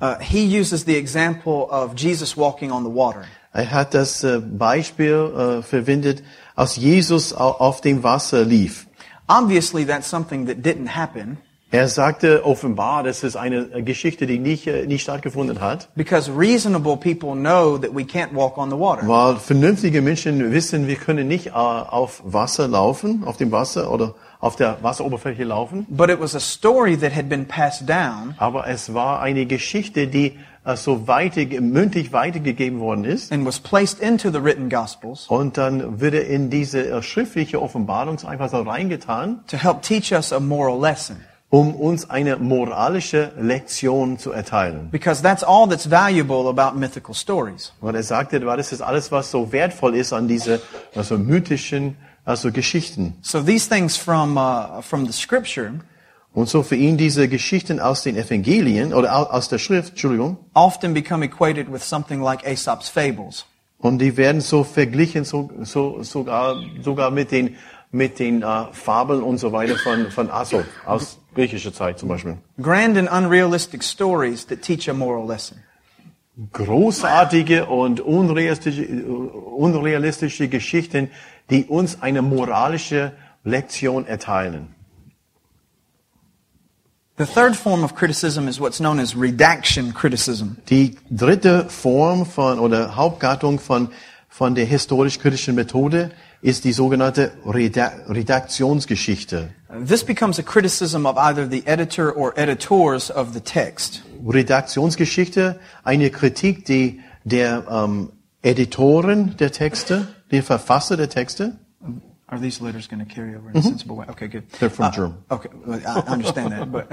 Uh, 0.00 0.14
he 0.20 0.44
uses 0.60 0.84
the 0.84 0.96
example 0.96 1.68
of 1.70 1.94
Jesus 1.96 2.36
walking 2.36 2.70
on 2.72 2.84
the 2.84 2.90
water. 2.94 3.22
Er 3.52 3.70
hat 3.70 3.92
das 3.94 4.22
äh, 4.24 4.40
Beispiel 4.40 5.58
äh, 5.60 5.62
verwendet, 5.62 6.22
als 6.56 6.76
Jesus 6.76 7.34
au- 7.34 7.56
auf 7.58 7.80
dem 7.80 8.02
Wasser 8.02 8.44
lief. 8.44 8.86
Obviously, 9.28 9.84
that's 9.84 10.08
something 10.08 10.46
that 10.46 10.58
didn't 10.64 10.96
happen, 10.96 11.38
Er 11.72 11.86
sagte 11.86 12.44
offenbar, 12.44 13.04
das 13.04 13.22
ist 13.22 13.36
eine 13.36 13.84
Geschichte, 13.84 14.26
die 14.26 14.40
nicht, 14.40 14.66
äh, 14.66 14.86
nicht 14.86 15.02
stattgefunden 15.02 15.60
hat, 15.60 15.88
because 15.94 16.28
reasonable 16.36 16.96
people 16.96 17.34
know 17.36 17.78
that 17.78 17.94
we 17.94 18.02
can't 18.02 18.34
walk 18.34 18.58
on 18.58 18.70
the 18.70 18.76
water. 18.76 19.06
weil 19.06 19.36
vernünftige 19.36 20.02
Menschen 20.02 20.50
wissen, 20.50 20.88
wir 20.88 20.96
können 20.96 21.28
nicht 21.28 21.48
äh, 21.48 21.50
auf 21.50 22.22
Wasser 22.24 22.66
laufen, 22.66 23.22
auf 23.24 23.36
dem 23.36 23.52
Wasser 23.52 23.92
oder 23.92 24.14
auf 24.40 24.56
der 24.56 24.78
Wasseroberfläche 24.82 25.44
laufen. 25.44 25.86
But 25.90 26.10
it 26.10 26.20
was 26.20 26.34
a 26.34 26.40
story 26.40 26.96
that 26.98 27.14
had 27.14 27.28
been 27.28 27.46
passed 27.46 27.88
down 27.88 28.34
Aber 28.38 28.66
es 28.66 28.94
war 28.94 29.20
eine 29.20 29.46
Geschichte, 29.46 30.06
die 30.06 30.38
äh, 30.64 30.76
so 30.76 31.06
weiter, 31.06 31.42
mündlich 31.60 32.12
weitergegeben 32.12 32.80
worden 32.80 33.04
ist. 33.04 33.32
and 33.32 33.44
was 33.46 33.58
placed 33.60 34.00
into 34.00 34.30
the 34.30 34.42
written 34.42 34.68
gospels 34.68 35.26
Und 35.28 35.58
dann 35.58 36.00
wurde 36.00 36.18
in 36.20 36.50
diese 36.50 36.86
äh, 36.88 37.02
schriftliche 37.02 37.60
Offenbarung 37.60 38.18
einfach 38.24 38.50
so 38.50 38.62
reingetan, 38.62 39.40
to 39.46 39.56
help 39.56 39.82
teach 39.82 40.12
us 40.12 40.32
a 40.32 40.40
moral 40.40 40.80
lesson. 40.80 41.16
um 41.52 41.74
uns 41.74 42.08
eine 42.08 42.36
moralische 42.36 43.32
Lektion 43.36 44.18
zu 44.18 44.30
erteilen. 44.30 44.88
Because 44.90 45.20
that's 45.20 45.42
all 45.42 45.68
that's 45.68 45.90
valuable 45.90 46.48
about 46.48 46.78
mythical 46.78 47.12
stories. 47.14 47.72
Und 47.80 47.94
er 47.96 48.04
sagte, 48.04 48.38
das 48.38 48.72
ist 48.72 48.80
alles, 48.82 49.10
was 49.10 49.30
so 49.32 49.50
wertvoll 49.52 49.96
ist 49.96 50.12
an 50.12 50.28
diese 50.28 50.60
also 50.94 51.18
mythischen 51.18 51.96
also 52.24 52.50
Geschichten. 52.52 53.14
So 53.22 53.42
these 53.42 53.68
things 53.68 53.96
from, 53.96 54.36
uh, 54.36 54.80
from 54.82 55.06
the 55.06 55.12
scripture 55.12 55.72
Und 56.32 56.48
so 56.48 56.62
für 56.62 56.76
ihn 56.76 56.96
diese 56.96 57.26
Geschichten 57.28 57.80
aus 57.80 58.02
den 58.04 58.16
Evangelien 58.16 58.92
oder 58.94 59.16
au- 59.18 59.24
aus 59.30 59.48
der 59.48 59.58
Schrift, 59.58 59.90
Entschuldigung, 59.90 60.36
often 60.54 60.94
become 60.94 61.24
equated 61.24 61.72
with 61.72 61.82
something 61.82 62.20
like 62.22 62.44
Aesop's 62.46 62.88
fables. 62.88 63.46
und 63.78 63.98
die 63.98 64.16
werden 64.16 64.40
so 64.40 64.62
verglichen 64.62 65.24
so, 65.24 65.50
so 65.62 66.02
sogar 66.02 66.56
sogar 66.82 67.10
mit 67.10 67.30
den 67.32 67.56
mit 67.90 68.18
den 68.20 68.42
äh, 68.42 68.64
Fabeln 68.72 69.22
und 69.22 69.38
so 69.38 69.50
weiter 69.50 69.76
von 69.76 70.10
von 70.12 70.30
Aesop 70.30 70.64
aus 70.86 71.18
griechischer 71.34 71.72
Zeit 71.72 71.98
zum 71.98 72.08
Beispiel. 72.08 72.36
Grand 72.62 72.96
and 72.96 73.10
unrealistic 73.10 73.82
stories 73.82 74.46
that 74.46 74.62
teach 74.62 74.88
a 74.88 74.92
moral 74.92 75.26
lesson. 75.26 75.58
Großartige 76.52 77.66
und 77.66 78.00
unrealistische, 78.00 78.84
unrealistische 78.86 80.48
Geschichten, 80.48 81.10
die 81.50 81.66
uns 81.66 82.02
eine 82.02 82.22
moralische 82.22 83.12
Lektion 83.44 84.06
erteilen. 84.06 84.74
The 87.20 87.26
third 87.26 87.54
form 87.54 87.84
of 87.84 87.94
criticism 87.94 88.48
is 88.48 88.58
what's 88.58 88.78
known 88.78 88.98
as 88.98 89.14
redaction 89.14 89.92
criticism. 89.92 90.56
Die 90.70 90.96
dritte 91.10 91.68
Form 91.68 92.24
von 92.24 92.58
oder 92.58 92.96
Hauptgattung 92.96 93.58
von, 93.58 93.90
von 94.30 94.54
der 94.54 94.64
historisch-kritischen 94.64 95.54
Methode 95.54 96.12
ist 96.40 96.64
die 96.64 96.72
sogenannte 96.72 97.32
Reda 97.44 97.92
Redaktionsgeschichte. 98.08 99.50
This 99.86 100.02
becomes 100.02 100.38
a 100.38 100.42
criticism 100.42 101.04
of 101.04 101.18
either 101.18 101.46
the 101.46 101.62
editor 101.66 102.16
or 102.16 102.32
editors 102.38 103.10
of 103.10 103.34
the 103.34 103.40
text. 103.40 104.02
Redaktionsgeschichte, 104.26 105.60
eine 105.84 106.08
Kritik 106.08 106.64
die 106.64 107.00
der 107.24 107.64
ähm, 107.70 108.12
Editoren 108.42 109.36
der 109.36 109.52
Texte, 109.52 110.08
der 110.30 110.42
Verfasser 110.42 110.96
der 110.96 111.08
Texte. 111.08 111.58
Are 112.32 112.38
these 112.38 112.60
letters 112.62 112.86
going 112.86 113.04
to 113.04 113.12
carry 113.12 113.34
over 113.34 113.50
in 113.50 113.56
a 113.56 113.62
sensible 113.62 113.96
way? 113.96 114.06
Okay, 114.08 114.28
good. 114.28 114.44
They're 114.60 114.70
from 114.70 114.84
Uh, 114.84 114.90
German. 114.92 115.14
Okay, 115.32 115.48
I 115.84 116.00
understand 116.06 116.52
that, 116.52 116.70
but 116.70 116.86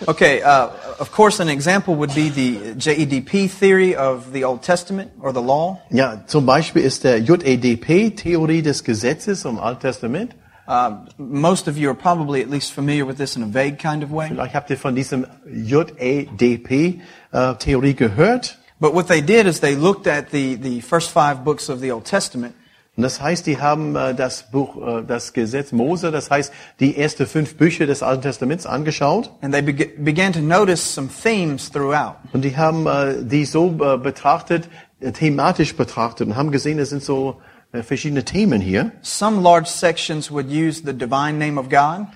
okay. 0.08 0.42
Uh, 0.42 0.70
of 0.98 1.12
course, 1.12 1.38
an 1.38 1.48
example 1.48 1.94
would 1.94 2.12
be 2.12 2.28
the 2.28 2.74
JEDP 2.74 3.48
theory 3.50 3.94
of 3.94 4.32
the 4.32 4.42
Old 4.42 4.64
Testament 4.64 5.12
or 5.20 5.32
the 5.32 5.40
law. 5.40 5.78
Ja, 5.90 6.24
zum 6.26 6.44
Beispiel 6.44 6.82
ist 6.82 7.04
der 7.04 7.18
JEDP 7.20 8.16
Theorie 8.16 8.62
des 8.62 8.82
Gesetzes 8.82 9.44
im 9.44 9.60
Alten 9.60 9.80
Testament. 9.80 10.34
Uh, 10.66 11.06
most 11.18 11.68
of 11.68 11.78
you 11.78 11.88
are 11.88 11.94
probably 11.94 12.42
at 12.42 12.50
least 12.50 12.72
familiar 12.72 13.06
with 13.06 13.16
this 13.16 13.36
in 13.36 13.44
a 13.44 13.46
vague 13.46 13.78
kind 13.78 14.02
of 14.02 14.10
way. 14.10 14.26
Vielleicht 14.28 14.54
habt 14.54 14.70
ihr 14.70 14.76
von 14.76 14.96
diesem 14.96 15.24
JEDP 15.46 17.00
äh, 17.32 17.54
Theorie 17.60 17.94
gehört. 17.94 18.58
But 18.80 18.94
what 18.94 19.08
they 19.08 19.20
did 19.20 19.46
is 19.46 19.60
they 19.60 19.74
looked 19.74 20.06
at 20.06 20.30
the, 20.30 20.56
the 20.60 20.80
first 20.80 21.10
five 21.10 21.44
books 21.44 21.68
of 21.68 21.80
the 21.80 21.90
Old 21.92 22.04
Testament 22.04 22.54
Und 22.96 23.02
das 23.04 23.20
heißt, 23.20 23.46
die 23.46 23.60
haben 23.60 23.94
äh, 23.94 24.12
das 24.14 24.50
Buch, 24.50 24.76
äh, 24.76 25.04
das 25.06 25.32
Gesetz 25.32 25.70
Mose, 25.70 26.10
das 26.10 26.30
heißt 26.32 26.52
die 26.80 26.96
ersten 26.96 27.26
fünf 27.26 27.56
Bücher 27.56 27.86
des 27.86 28.02
Alten 28.02 28.22
Testaments 28.22 28.66
angeschaut. 28.66 29.30
and 29.40 29.52
they 29.54 29.62
beg- 29.62 30.04
began 30.04 30.32
to 30.32 30.40
notice 30.40 30.82
some 30.94 31.08
themes 31.22 31.70
throughout. 31.70 32.16
Und 32.32 32.42
die 32.44 32.56
haben 32.56 32.86
äh, 32.88 33.22
die 33.24 33.44
so 33.44 33.76
äh, 33.80 33.98
betrachtet, 33.98 34.68
äh, 35.00 35.12
thematisch 35.12 35.76
betrachtet 35.76 36.26
und 36.26 36.34
haben 36.36 36.50
gesehen, 36.50 36.80
es 36.80 36.90
sind 36.90 37.04
so 37.04 37.40
äh, 37.72 37.82
verschiedene 37.84 38.24
Themen 38.24 38.60
hier. 38.60 38.90
Some 39.02 39.42
large 39.42 39.68
sections 39.68 40.30
would 40.32 40.46
use 40.50 40.82
the 40.84 40.92
divine 40.92 41.38
name 41.38 41.58
of 41.60 41.68
God. 41.68 42.06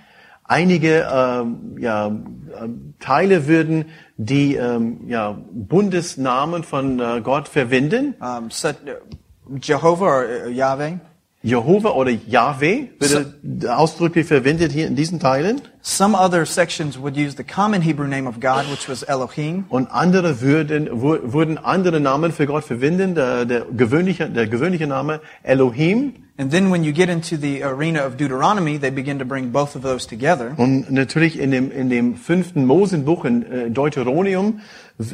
Einige 0.45 1.09
ähm, 1.11 1.77
ja, 1.79 2.09
äh, 2.09 2.13
Teile 2.99 3.47
würden 3.47 3.85
die 4.27 4.57
ähm, 4.57 5.09
ja, 5.09 5.39
Bundesnamen 5.53 6.65
von 6.65 7.01
äh, 7.01 7.21
Gott 7.23 7.49
verwenden. 7.49 8.15
um, 8.21 8.51
such, 8.51 8.75
uh, 8.87 9.57
Jehovah 9.61 10.07
or 10.07 10.27
uh, 10.47 10.49
Yahweh. 10.49 10.99
Jehova 11.45 11.91
oder 11.91 12.13
Yahweh 12.13 12.87
würde 13.01 13.77
ausdrücklich 13.77 14.27
verwendet 14.27 14.71
hier 14.71 14.87
in 14.87 14.95
diesen 14.95 15.19
Teilen. 15.19 15.61
Some 15.81 16.17
other 16.17 16.47
sections 16.47 16.97
would 17.01 17.17
use 17.17 17.37
the 17.37 17.43
common 17.43 17.83
Hebrew 17.83 18.07
name 18.07 18.29
of 18.29 18.39
God, 18.39 18.71
which 18.71 18.89
was 18.89 19.03
Elohim. 19.03 19.65
Und 19.69 19.91
andere 19.91 20.41
würden, 20.41 20.89
würden 20.93 21.59
andere 21.59 21.99
Namen 21.99 22.31
für 22.31 22.47
Gott 22.47 22.63
verwenden. 22.63 23.17
Der, 23.17 23.45
der, 23.45 23.63
gewöhnliche, 23.65 24.31
der 24.31 24.47
gewöhnliche 24.47 24.87
Name 24.87 25.21
Elohim. 25.43 26.22
And 26.43 26.51
then 26.51 26.71
when 26.71 26.83
you 26.83 26.91
get 26.93 27.09
into 27.09 27.37
the 27.37 27.63
arena 27.63 28.01
of 28.01 28.17
Deuteronomy, 28.17 28.77
they 28.77 28.91
begin 28.91 29.21
to 29.21 29.25
bring 29.25 29.53
both 29.53 29.77
of 29.77 29.83
those 29.83 30.07
together. 30.09 30.55
Und 30.57 30.91
natürlich 30.91 31.39
in 31.39 31.53
dem, 31.53 31.71
in 31.71 31.89
dem 31.89 32.17
fünften 32.17 32.67
Mosenbuch 32.67 33.25
in 33.25 33.45
äh, 33.45 33.71
Deuteronomium 33.71 34.59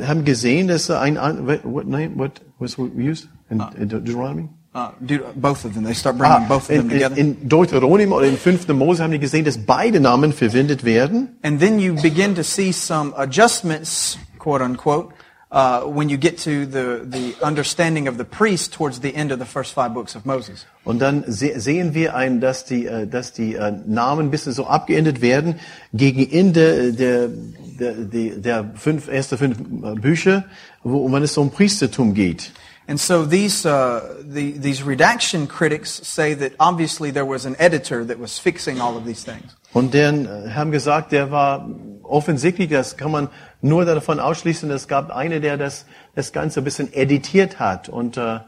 haben 0.03 0.25
gesehen, 0.25 0.69
dass 0.69 0.91
ein, 0.91 1.17
what, 1.47 1.67
what 1.67 1.87
name, 1.87 2.17
what 2.17 2.41
was 2.59 2.79
used 2.79 3.29
in, 3.51 3.63
in 3.79 3.91
Deuteronomy? 3.91 4.49
Uh, 4.75 4.89
both 5.35 5.67
of 5.67 5.75
them. 5.75 5.85
They 5.85 5.93
start 5.93 6.17
bringing 6.17 6.49
both 6.49 6.63
of 6.63 6.69
them 6.69 6.79
Ah, 6.79 6.81
in, 6.81 6.91
in, 6.91 6.99
together. 6.99 7.19
in 7.19 7.49
Deuteronomium 7.49 8.13
oder 8.13 8.27
im 8.27 8.39
fünften 8.39 8.79
Mose 8.79 9.03
haben 9.03 9.13
die 9.13 9.19
gesehen, 9.19 9.45
dass 9.45 9.59
beide 9.59 10.01
Namen 10.01 10.33
verwendet 10.33 10.85
werden. 10.85 11.37
And 11.43 11.61
then 11.61 11.79
you 11.79 11.95
begin 12.01 12.37
to 12.37 12.43
see 12.43 12.73
some 12.73 13.13
adjustments, 13.17 14.19
quote 14.39 14.65
unquote, 14.65 15.13
uh, 15.51 15.83
when 15.83 16.09
you 16.09 16.17
get 16.17 16.39
to 16.39 16.67
the, 16.67 17.03
the 17.05 17.35
understanding 17.43 18.09
of 18.09 18.19
the 18.19 18.25
priest 18.25 18.73
towards 18.73 19.01
the 19.01 19.15
end 19.15 19.33
of 19.33 19.39
the 19.39 19.47
first 19.47 19.73
five 19.73 19.95
books 19.95 20.15
of 20.15 20.27
Moses. 20.27 20.67
Und 20.85 21.01
dann 21.01 21.25
se 21.27 21.59
sehen 21.61 21.95
wir 21.95 22.15
ein, 22.15 22.41
dass 22.41 22.65
die, 22.65 22.87
äh, 22.87 23.07
dass 23.07 23.33
die 23.33 23.55
äh, 23.55 23.73
Namen 23.87 24.27
ein 24.27 24.31
bisschen 24.31 24.53
so 24.53 24.67
abgeändert 24.67 25.21
werden 25.21 25.59
gegen 25.93 26.31
Ende 26.31 26.93
der, 26.93 27.29
der, 27.29 27.93
der, 27.95 28.37
der 28.37 28.71
fünf, 28.75 29.09
erste 29.09 29.37
fünf 29.39 29.59
äh, 29.59 29.95
Bücher, 29.95 30.45
wo 30.83 31.11
wenn 31.11 31.23
es 31.23 31.37
um 31.37 31.51
Priestertum 31.51 32.15
geht. 32.15 32.53
And 32.87 32.99
so 32.99 33.27
these, 33.27 33.67
uh, 33.67 34.01
the, 34.23 34.53
these 34.53 34.83
redaction 34.83 35.47
critics 35.47 35.91
say 35.91 36.33
that 36.33 36.53
obviously 36.59 37.11
there 37.11 37.27
was 37.27 37.45
an 37.45 37.55
editor 37.59 38.03
that 38.03 38.19
was 38.19 38.39
fixing 38.39 38.81
all 38.81 38.97
of 38.97 39.05
these 39.05 39.23
things. 39.23 39.55
Und 39.75 39.93
dann 39.93 40.25
äh, 40.25 40.51
haben 40.55 40.73
gesagt, 40.73 41.13
der 41.13 41.31
war 41.31 41.69
offensichtlich, 42.03 42.71
das 42.71 42.97
kann 42.97 43.11
man 43.11 43.29
nur 43.61 43.85
davon 43.85 44.21
ausschließen, 44.21 44.71
es 44.71 44.87
gab 44.89 45.11
eine, 45.15 45.41
der 45.41 45.57
das, 45.57 45.87
das 46.15 46.33
Ganze 46.33 46.61
ein 46.61 46.65
bisschen 46.65 46.93
editiert 46.93 47.59
hat 47.59 47.89
und 47.89 48.17
äh, 48.17 48.41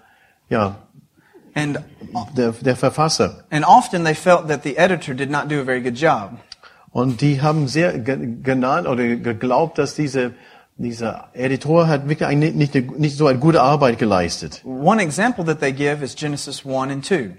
ja, 0.49 0.77
And, 1.55 1.81
der, 2.37 2.53
der 2.53 2.77
Verfasser. 2.77 3.43
and 3.51 3.65
often 3.67 4.05
they 4.05 4.15
felt 4.15 4.47
that 4.49 4.63
the 4.63 4.77
editor 4.77 5.15
did 5.15 5.31
not 5.31 5.51
do 5.51 5.61
a 5.61 5.65
very 5.65 5.81
good 5.83 5.97
job. 5.99 6.39
Und 6.93 7.21
die 7.21 7.43
haben 7.43 7.67
sehr 7.67 7.99
ge- 7.99 8.37
genannt 8.43 8.87
oder 8.87 9.03
geglaubt, 9.17 9.77
dass 9.79 9.97
diese, 9.97 10.33
dieser 10.77 11.29
Editor 11.35 11.89
hat 11.89 12.09
wirklich 12.09 12.29
eine, 12.29 12.53
nicht, 12.53 12.75
nicht 12.99 13.17
so 13.17 13.27
eine 13.27 13.39
gute 13.41 13.63
Arbeit 13.63 13.99
geleistet. 13.99 14.63
One 14.65 15.03
example 15.03 15.45
that 15.45 15.59
they 15.59 15.73
give 15.73 16.05
is 16.05 16.15
Genesis 16.15 16.65
1 16.65 16.93
and 16.93 17.05
2. 17.05 17.31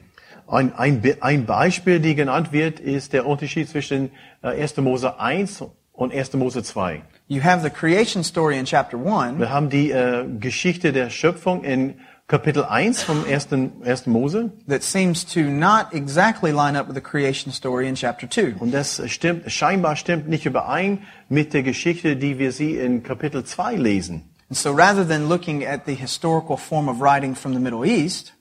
Ein, 0.48 0.74
ein, 0.76 1.02
ein 1.22 1.46
Beispiel, 1.46 2.02
die 2.02 2.14
genannt 2.16 2.52
wird, 2.52 2.82
ist 2.82 3.14
der 3.14 3.26
Unterschied 3.26 3.70
zwischen 3.70 4.12
äh, 4.44 4.62
1. 4.62 4.76
Mose 4.78 5.20
1 5.22 5.64
und 5.94 6.14
1. 6.14 6.34
Mose 6.34 6.64
2. 6.64 7.04
You 7.28 7.42
have 7.44 7.62
the 7.62 7.70
creation 7.70 8.24
story 8.24 8.58
in 8.58 8.66
chapter 8.66 8.98
1, 8.98 9.40
Wir 9.40 9.50
haben 9.50 9.70
die 9.70 9.92
äh, 9.92 10.26
Geschichte 10.40 10.92
der 10.92 11.10
Schöpfung 11.10 11.64
in 11.64 11.96
Kapitel 12.28 12.64
1 12.64 13.04
vom 13.04 13.26
1. 13.26 13.50
1. 13.84 14.08
Mose. 14.08 14.52
that 14.68 14.84
seems 14.84 15.26
to 15.26 15.42
not 15.42 15.94
exactly 15.94 16.52
line 16.52 16.78
up 16.78 16.88
with 16.88 16.96
the 16.96 17.02
creation 17.02 17.52
story 17.52 17.88
in 17.88 17.96
chapter 17.96 18.28
2. 18.30 18.56
Und 18.60 18.74
das 18.74 19.02
stimmt, 19.12 19.52
scheinbar 19.52 19.96
stimmt 19.98 20.30
nicht 20.30 20.46
überein 20.46 21.00
mit 21.28 21.54
der 21.54 21.64
Geschichte, 21.64 22.16
die 22.16 22.40
wir 22.40 22.52
sie 22.52 22.78
in 22.78 23.04
Kapitel 23.04 23.44
2 23.44 23.76
lesen. 23.76 24.30
And 24.50 24.58
so 24.58 24.72
rather 24.72 25.08
than 25.08 25.28
looking 25.30 25.66
at 25.66 25.86
the 25.86 25.94
historical 25.94 26.58
form 26.58 26.90
of 26.90 27.02
writing 27.02 27.36
from 27.36 27.54
the 27.54 27.60
Middle 27.60 27.86
East, 27.86 28.34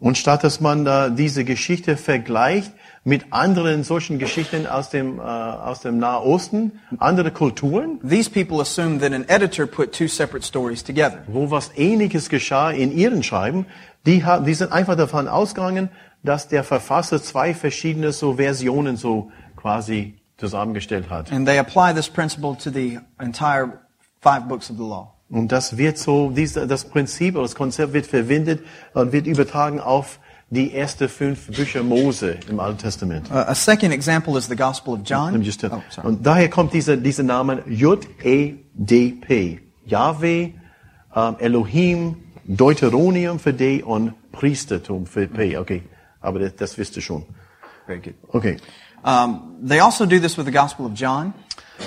Und 0.00 0.18
statt 0.18 0.44
dass 0.44 0.60
man 0.60 0.84
da 0.84 1.08
diese 1.08 1.44
Geschichte 1.44 1.96
vergleicht 1.96 2.72
mit 3.04 3.32
anderen 3.32 3.84
solchen 3.84 4.18
Geschichten 4.18 4.66
aus 4.66 4.88
dem, 4.88 5.18
äh, 5.18 5.22
aus 5.22 5.80
dem 5.80 5.98
Nahosten, 5.98 6.80
andere 6.98 7.30
Kulturen, 7.30 8.00
these 8.00 8.30
people 8.30 8.60
assume 8.60 8.98
that 8.98 9.12
an 9.12 9.24
editor 9.28 9.66
put 9.66 9.92
two 9.92 10.08
separate 10.08 10.44
stories 10.44 10.82
together. 10.82 11.22
wo 11.26 11.50
was 11.50 11.70
Ähnliches 11.76 12.30
geschah 12.30 12.70
in 12.70 12.90
ihren 12.90 13.22
Schreiben, 13.22 13.66
die, 14.06 14.24
haben, 14.24 14.46
die 14.46 14.54
sind 14.54 14.72
einfach 14.72 14.96
davon 14.96 15.28
ausgegangen, 15.28 15.90
dass 16.22 16.48
der 16.48 16.64
Verfasser 16.64 17.22
zwei 17.22 17.54
verschiedene 17.54 18.12
so 18.12 18.34
Versionen 18.34 18.96
so 18.96 19.30
quasi 19.56 20.14
zusammengestellt 20.38 21.10
hat. 21.10 21.30
And 21.30 21.46
they 21.46 21.58
apply 21.58 21.94
this 21.94 22.08
principle 22.08 22.56
to 22.56 22.70
the 22.70 22.98
entire 23.20 23.80
five 24.22 24.48
books 24.48 24.70
of 24.70 24.78
the 24.78 24.82
law. 24.82 25.10
Und 25.28 25.52
das 25.52 25.76
wird 25.76 25.98
so, 25.98 26.30
diese, 26.30 26.66
das 26.66 26.84
Prinzip 26.84 27.34
oder 27.34 27.44
das 27.44 27.54
Konzept 27.54 27.92
wird 27.92 28.06
verwendet 28.06 28.64
und 28.92 29.12
wird 29.12 29.26
übertragen 29.26 29.80
auf 29.80 30.18
die 30.54 30.72
ersten 30.74 31.08
fünf 31.08 31.48
Bücher 31.48 31.82
Mose 31.82 32.38
im 32.48 32.58
Alten 32.60 32.78
Testament. 32.78 33.30
Uh, 33.30 33.34
a 33.34 33.54
second 33.54 33.92
example 33.92 34.38
is 34.38 34.46
the 34.48 34.56
Gospel 34.56 34.94
of 34.94 35.00
John. 35.04 35.32
Let 35.32 35.40
me 35.40 35.44
just 35.44 35.60
tell- 35.60 35.70
Oh, 35.72 35.82
sorry. 35.90 36.06
und 36.08 36.24
daher 36.24 36.48
kommt 36.48 36.72
dieser, 36.72 36.96
dieser 36.96 37.22
Name 37.24 37.62
J-E-D-P. 37.68 39.60
Yahweh, 39.86 40.50
ähm, 41.14 41.36
Elohim, 41.38 42.16
Deuteronium 42.44 43.38
für 43.38 43.52
D 43.52 43.82
und 43.82 44.14
Priestertum 44.32 45.06
für 45.06 45.26
P. 45.26 45.56
Okay, 45.58 45.82
aber 46.20 46.38
das, 46.38 46.56
das 46.56 46.78
wisst 46.78 46.96
ihr 46.96 47.02
schon. 47.02 47.24
Very 47.86 48.00
good. 48.00 48.14
Okay. 48.28 48.56
Um, 49.04 49.56
they 49.66 49.80
also 49.80 50.06
do 50.06 50.18
this 50.18 50.38
with 50.38 50.46
the 50.46 50.50
Gospel 50.52 50.86
of 50.86 50.92
John. 50.94 51.34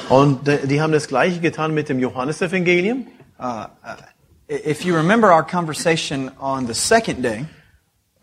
Und 0.10 0.48
äh, 0.48 0.68
die 0.68 0.80
haben 0.82 0.92
das 0.94 1.08
Gleiche 1.08 1.40
getan 1.40 1.74
mit 1.74 1.90
dem 1.90 2.00
Johannesevangelium. 2.00 3.08
I- 3.40 3.68
If 4.50 4.86
you 4.86 4.96
remember 4.96 5.30
our 5.36 5.44
conversation 5.44 6.32
on 6.40 6.68
the 6.68 6.74
second 6.74 7.22
day, 7.22 7.46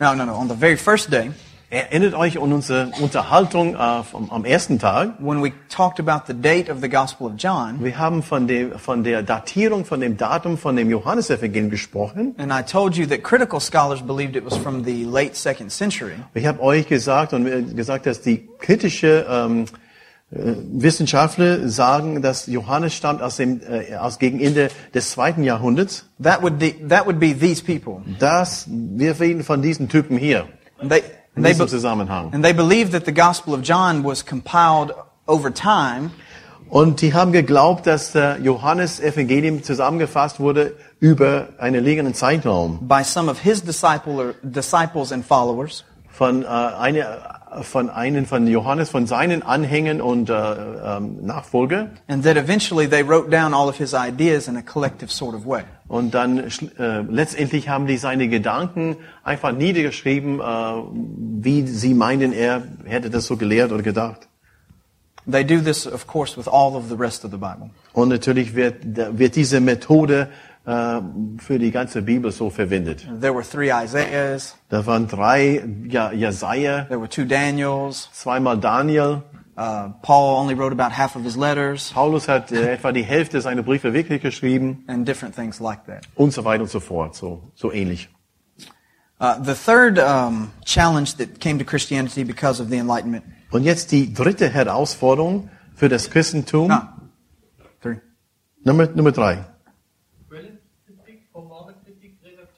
no, 0.00 0.14
no, 0.14 0.24
no, 0.24 0.34
on 0.34 0.48
the 0.48 0.54
very 0.54 0.76
first 0.76 1.10
day, 1.10 1.30
Erinnert 1.70 2.14
euch 2.14 2.36
an 2.40 2.52
unsere 2.52 2.92
Unterhaltung 3.00 3.74
äh, 3.74 4.04
vom, 4.04 4.30
am 4.30 4.44
ersten 4.44 4.78
Tag. 4.78 5.14
when 5.18 5.42
we 5.42 5.50
talked 5.68 5.98
about 5.98 6.24
the 6.28 6.34
date 6.34 6.70
of 6.70 6.80
the 6.80 6.88
Gospel 6.88 7.26
of 7.26 7.32
John, 7.36 7.82
Wir 7.82 7.98
haben 7.98 8.22
von, 8.22 8.46
dem, 8.46 8.78
von 8.78 9.02
der 9.02 9.24
Datierung, 9.24 9.84
von 9.84 9.98
dem 9.98 10.16
Datum 10.16 10.56
von 10.56 10.76
dem 10.76 10.88
Johannesevangelium 10.88 11.70
gesprochen. 11.70 12.34
and 12.38 12.52
I 12.52 12.62
told 12.62 12.96
you 12.96 13.06
that 13.06 13.24
critical 13.24 13.58
scholars 13.58 14.00
believed 14.00 14.36
it 14.36 14.44
was 14.44 14.56
from 14.56 14.84
the 14.84 15.04
late 15.04 15.34
second 15.34 15.70
century. 15.72 16.12
Ich 16.34 16.46
habe 16.46 16.60
euch 16.62 16.86
gesagt 16.86 17.32
und 17.32 17.74
gesagt, 17.74 18.06
dass 18.06 18.20
die 18.20 18.46
kritische 18.60 19.26
ähm, 19.28 19.64
äh, 19.64 19.66
Wissenschaftler 20.36 21.68
sagen, 21.68 22.20
dass 22.22 22.46
Johannes 22.46 22.94
stammt 22.94 23.22
aus 23.22 23.36
dem 23.36 23.60
äh, 23.68 23.96
aus 23.96 24.18
gegen 24.18 24.40
Ende 24.40 24.68
des 24.92 25.10
zweiten 25.10 25.44
Jahrhunderts. 25.44 26.06
That 26.22 26.42
would 26.42 26.58
be, 26.58 26.74
that 26.88 27.06
would 27.06 27.20
be 27.20 27.34
these 27.38 27.62
people. 27.62 28.02
Das 28.18 28.66
wir 28.68 29.18
reden 29.20 29.44
von 29.44 29.62
diesen 29.62 29.88
Typen 29.88 30.16
hier 30.18 30.46
And 30.80 30.90
they, 30.90 31.02
in 31.36 31.42
they, 31.44 31.52
diesem 31.52 31.68
Zusammenhang. 31.68 32.32
and 32.32 32.44
they 32.44 32.52
believed 32.52 32.92
that 32.92 33.04
the 33.06 33.14
Gospel 33.14 33.54
of 33.54 33.60
John 33.62 34.02
was 34.04 34.24
compiled 34.26 34.92
over 35.26 35.52
time 35.52 36.10
Und 36.68 37.02
die 37.02 37.14
haben 37.14 37.30
geglaubt, 37.30 37.86
dass 37.86 38.12
der 38.12 38.38
Johannes 38.40 38.98
Evangelium 38.98 39.62
zusammengefasst 39.62 40.40
wurde 40.40 40.74
über 40.98 41.48
einen 41.58 41.84
längeren 41.84 42.14
Zeitraum 42.14 42.80
by 42.88 43.04
some 43.04 43.30
of 43.30 43.38
his 43.38 43.62
disciple 43.62 44.34
disciples 44.42 45.12
and 45.12 45.24
followers. 45.24 45.84
von 46.10 46.42
äh, 46.42 46.46
eine, 46.46 47.06
von 47.62 47.90
einen 47.90 48.26
von 48.26 48.46
Johannes 48.46 48.90
von 48.90 49.06
seinen 49.06 49.42
Anhängern 49.42 50.00
und 50.00 50.30
äh, 50.30 50.34
ähm, 50.34 51.24
Nachfolger. 51.24 51.90
And 52.08 52.24
that 52.24 52.36
eventually 52.36 52.88
they 52.88 53.02
wrote 53.06 53.30
down 53.30 53.54
all 53.54 53.68
of 53.68 53.76
his 53.76 53.94
ideas 53.94 54.48
in 54.48 54.56
a 54.56 54.62
collective 54.62 55.10
sort 55.10 55.34
of 55.34 55.46
way. 55.46 55.62
Und 55.88 56.14
dann 56.14 56.38
äh, 56.38 57.00
letztendlich 57.08 57.68
haben 57.68 57.86
die 57.86 57.96
seine 57.96 58.28
Gedanken 58.28 58.96
einfach 59.22 59.52
niedergeschrieben, 59.52 60.40
äh, 60.40 60.42
wie 60.42 61.66
sie 61.66 61.94
meinen, 61.94 62.32
er 62.32 62.62
hätte 62.84 63.10
das 63.10 63.26
so 63.26 63.36
gelehrt 63.36 63.72
oder 63.72 63.82
gedacht. 63.82 64.28
They 65.30 65.44
do 65.44 65.60
this, 65.60 65.86
of 65.86 66.06
course, 66.06 66.36
with 66.36 66.48
all 66.48 66.76
of 66.76 66.88
the 66.88 66.96
rest 66.96 67.24
of 67.24 67.30
the 67.30 67.38
Bible. 67.38 67.70
Und 67.94 68.10
natürlich 68.10 68.54
wird, 68.54 68.76
wird 68.84 69.36
diese 69.36 69.60
Methode 69.60 70.28
äh, 70.66 71.00
für 71.38 71.58
die 71.58 71.70
ganze 71.70 72.02
Bibel 72.02 72.30
so 72.32 72.50
verwendet. 72.50 73.06
There 73.20 73.34
were 73.34 73.44
three 73.44 73.70
Isaiahs, 73.70 74.56
Da 74.68 74.84
waren 74.86 75.06
drei 75.08 75.62
ja, 75.88 76.10
Jesaja, 76.12 76.84
there 76.84 76.98
were 77.00 77.08
two 77.08 77.24
Daniels, 77.24 78.08
zweimal 78.12 78.58
Daniel. 78.58 79.22
uh, 79.56 79.90
Paul 80.02 80.36
only 80.40 80.54
wrote 80.54 80.72
about 80.72 80.90
half 80.92 81.14
of 81.16 81.22
his 81.22 81.36
letters, 81.36 81.92
Paulus 81.92 82.26
hat 82.26 82.50
äh, 82.50 82.72
etwa 82.72 82.90
die 82.92 83.04
Hälfte 83.04 83.40
seiner 83.40 83.62
Briefe 83.62 83.92
wirklich 83.92 84.20
geschrieben 84.22 84.84
and 84.88 85.06
different 85.06 85.34
things 85.36 85.60
like 85.60 85.84
that. 85.86 86.08
und 86.16 86.32
so 86.32 86.44
weiter 86.44 86.62
und 86.62 86.70
so 86.70 86.80
fort. 86.80 87.14
So, 87.14 87.42
so 87.54 87.70
ähnlich. 87.70 88.08
Uh, 89.20 89.36
the 89.42 89.54
third 89.54 89.96
um, 89.98 90.50
challenge 90.64 91.16
that 91.18 91.38
came 91.40 91.56
to 91.58 91.64
Christianity 91.64 92.24
because 92.24 92.60
of 92.60 92.68
the 92.68 92.76
Enlightenment. 92.78 93.24
Und 93.52 93.62
jetzt 93.62 93.92
die 93.92 94.12
dritte 94.12 94.48
Herausforderung 94.50 95.48
für 95.76 95.88
das 95.88 96.10
Christentum. 96.10 96.70
Ah, 96.72 96.96
three. 97.80 97.98
Nummer, 98.64 98.88
Nummer 98.88 99.12
drei. 99.12 99.44
Quellenkritik, 100.28 101.28
formale 101.32 101.74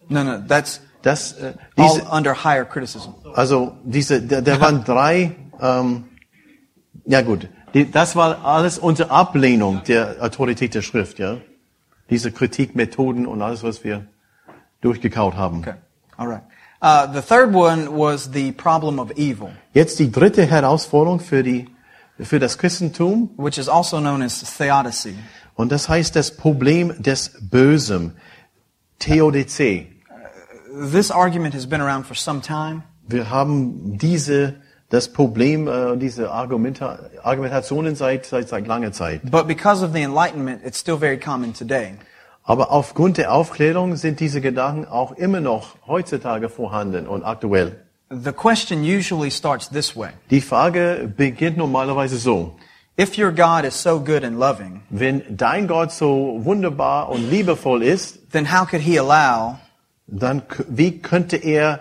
No, 0.08 0.22
no, 0.22 0.38
that's 0.46 0.80
Das, 1.06 1.34
äh, 1.34 1.54
all 1.76 1.88
diese, 1.88 2.02
under 2.10 2.34
higher 2.42 2.64
criticism. 2.64 3.10
Also 3.34 3.76
diese, 3.84 4.20
da, 4.22 4.40
da 4.40 4.60
waren 4.60 4.82
drei, 4.82 5.36
ähm, 5.60 6.04
ja 7.04 7.22
gut, 7.22 7.48
die, 7.74 7.88
das 7.88 8.16
war 8.16 8.44
alles 8.44 8.76
unter 8.76 9.12
Ablehnung 9.12 9.82
der 9.86 10.16
Autorität 10.20 10.74
der 10.74 10.82
Schrift, 10.82 11.20
ja. 11.20 11.36
Diese 12.10 12.32
Kritikmethoden 12.32 13.24
und 13.26 13.40
alles, 13.40 13.62
was 13.62 13.84
wir 13.84 14.06
durchgekaut 14.80 15.36
haben. 15.36 15.58
Okay, 15.58 15.74
all 16.16 16.26
right. 16.26 16.42
Uh, 16.82 17.06
the 17.12 17.20
third 17.20 17.54
one 17.54 17.88
was 17.88 18.30
the 18.32 18.50
problem 18.50 18.98
of 18.98 19.12
evil, 19.16 19.50
Jetzt 19.74 20.00
die 20.00 20.10
dritte 20.10 20.44
Herausforderung 20.44 21.20
für 21.20 21.44
die, 21.44 21.68
für 22.18 22.40
das 22.40 22.58
Christentum 22.58 23.30
which 23.36 23.58
is 23.58 23.68
also 23.68 24.00
known 24.00 24.22
as 24.22 24.42
theodicy. 24.58 25.14
und 25.54 25.70
das 25.70 25.88
heißt 25.88 26.16
das 26.16 26.36
Problem 26.36 27.00
des 27.00 27.30
Bösen, 27.40 28.16
Theodizee. 28.98 29.95
This 30.78 31.10
argument 31.10 31.54
has 31.54 31.66
been 31.66 31.80
around 31.80 32.04
for 32.04 32.14
some 32.14 32.42
time. 32.42 32.82
Wir 33.08 33.30
haben 33.30 33.96
diese, 33.96 34.56
das 34.90 35.08
Problem, 35.08 35.68
äh, 35.68 35.96
diese 35.96 36.30
Argumenta 36.30 36.98
Argumentationen 37.22 37.96
seit, 37.96 38.26
seit, 38.26 38.48
seit 38.50 38.66
langer 38.66 38.92
Zeit. 38.92 39.22
But 39.30 39.46
because 39.46 39.82
of 39.82 39.94
the 39.94 40.02
Enlightenment, 40.02 40.60
it's 40.66 40.78
still 40.78 40.98
very 40.98 41.18
common 41.18 41.54
today. 41.54 41.94
Aber 42.42 42.70
aufgrund 42.72 43.16
der 43.16 43.32
Aufklärung 43.32 43.96
sind 43.96 44.20
diese 44.20 44.42
Gedanken 44.42 44.86
auch 44.86 45.12
immer 45.12 45.40
noch 45.40 45.76
heutzutage 45.86 46.50
vorhanden 46.50 47.06
und 47.06 47.24
aktuell. 47.24 47.80
The 48.10 48.32
question 48.32 48.84
usually 48.84 49.30
starts 49.30 49.70
this 49.70 49.96
way. 49.96 50.10
Die 50.30 50.42
Frage 50.42 51.10
beginnt 51.16 51.56
normalerweise 51.56 52.18
so. 52.18 52.54
If 52.98 53.16
your 53.18 53.32
God 53.32 53.64
is 53.64 53.74
so 53.74 53.98
good 53.98 54.24
and 54.24 54.38
loving, 54.38 54.82
Wenn 54.90 55.22
dein 55.36 55.68
Gott 55.68 55.90
so 55.90 56.40
wunderbar 56.44 57.08
und 57.08 57.30
liebevoll 57.30 57.82
ist, 57.82 58.30
then 58.30 58.52
how 58.52 58.66
could 58.66 58.82
he 58.82 58.98
allow 58.98 59.58
dann 60.06 60.42
wie 60.68 60.98
könnte 61.00 61.36
er 61.36 61.80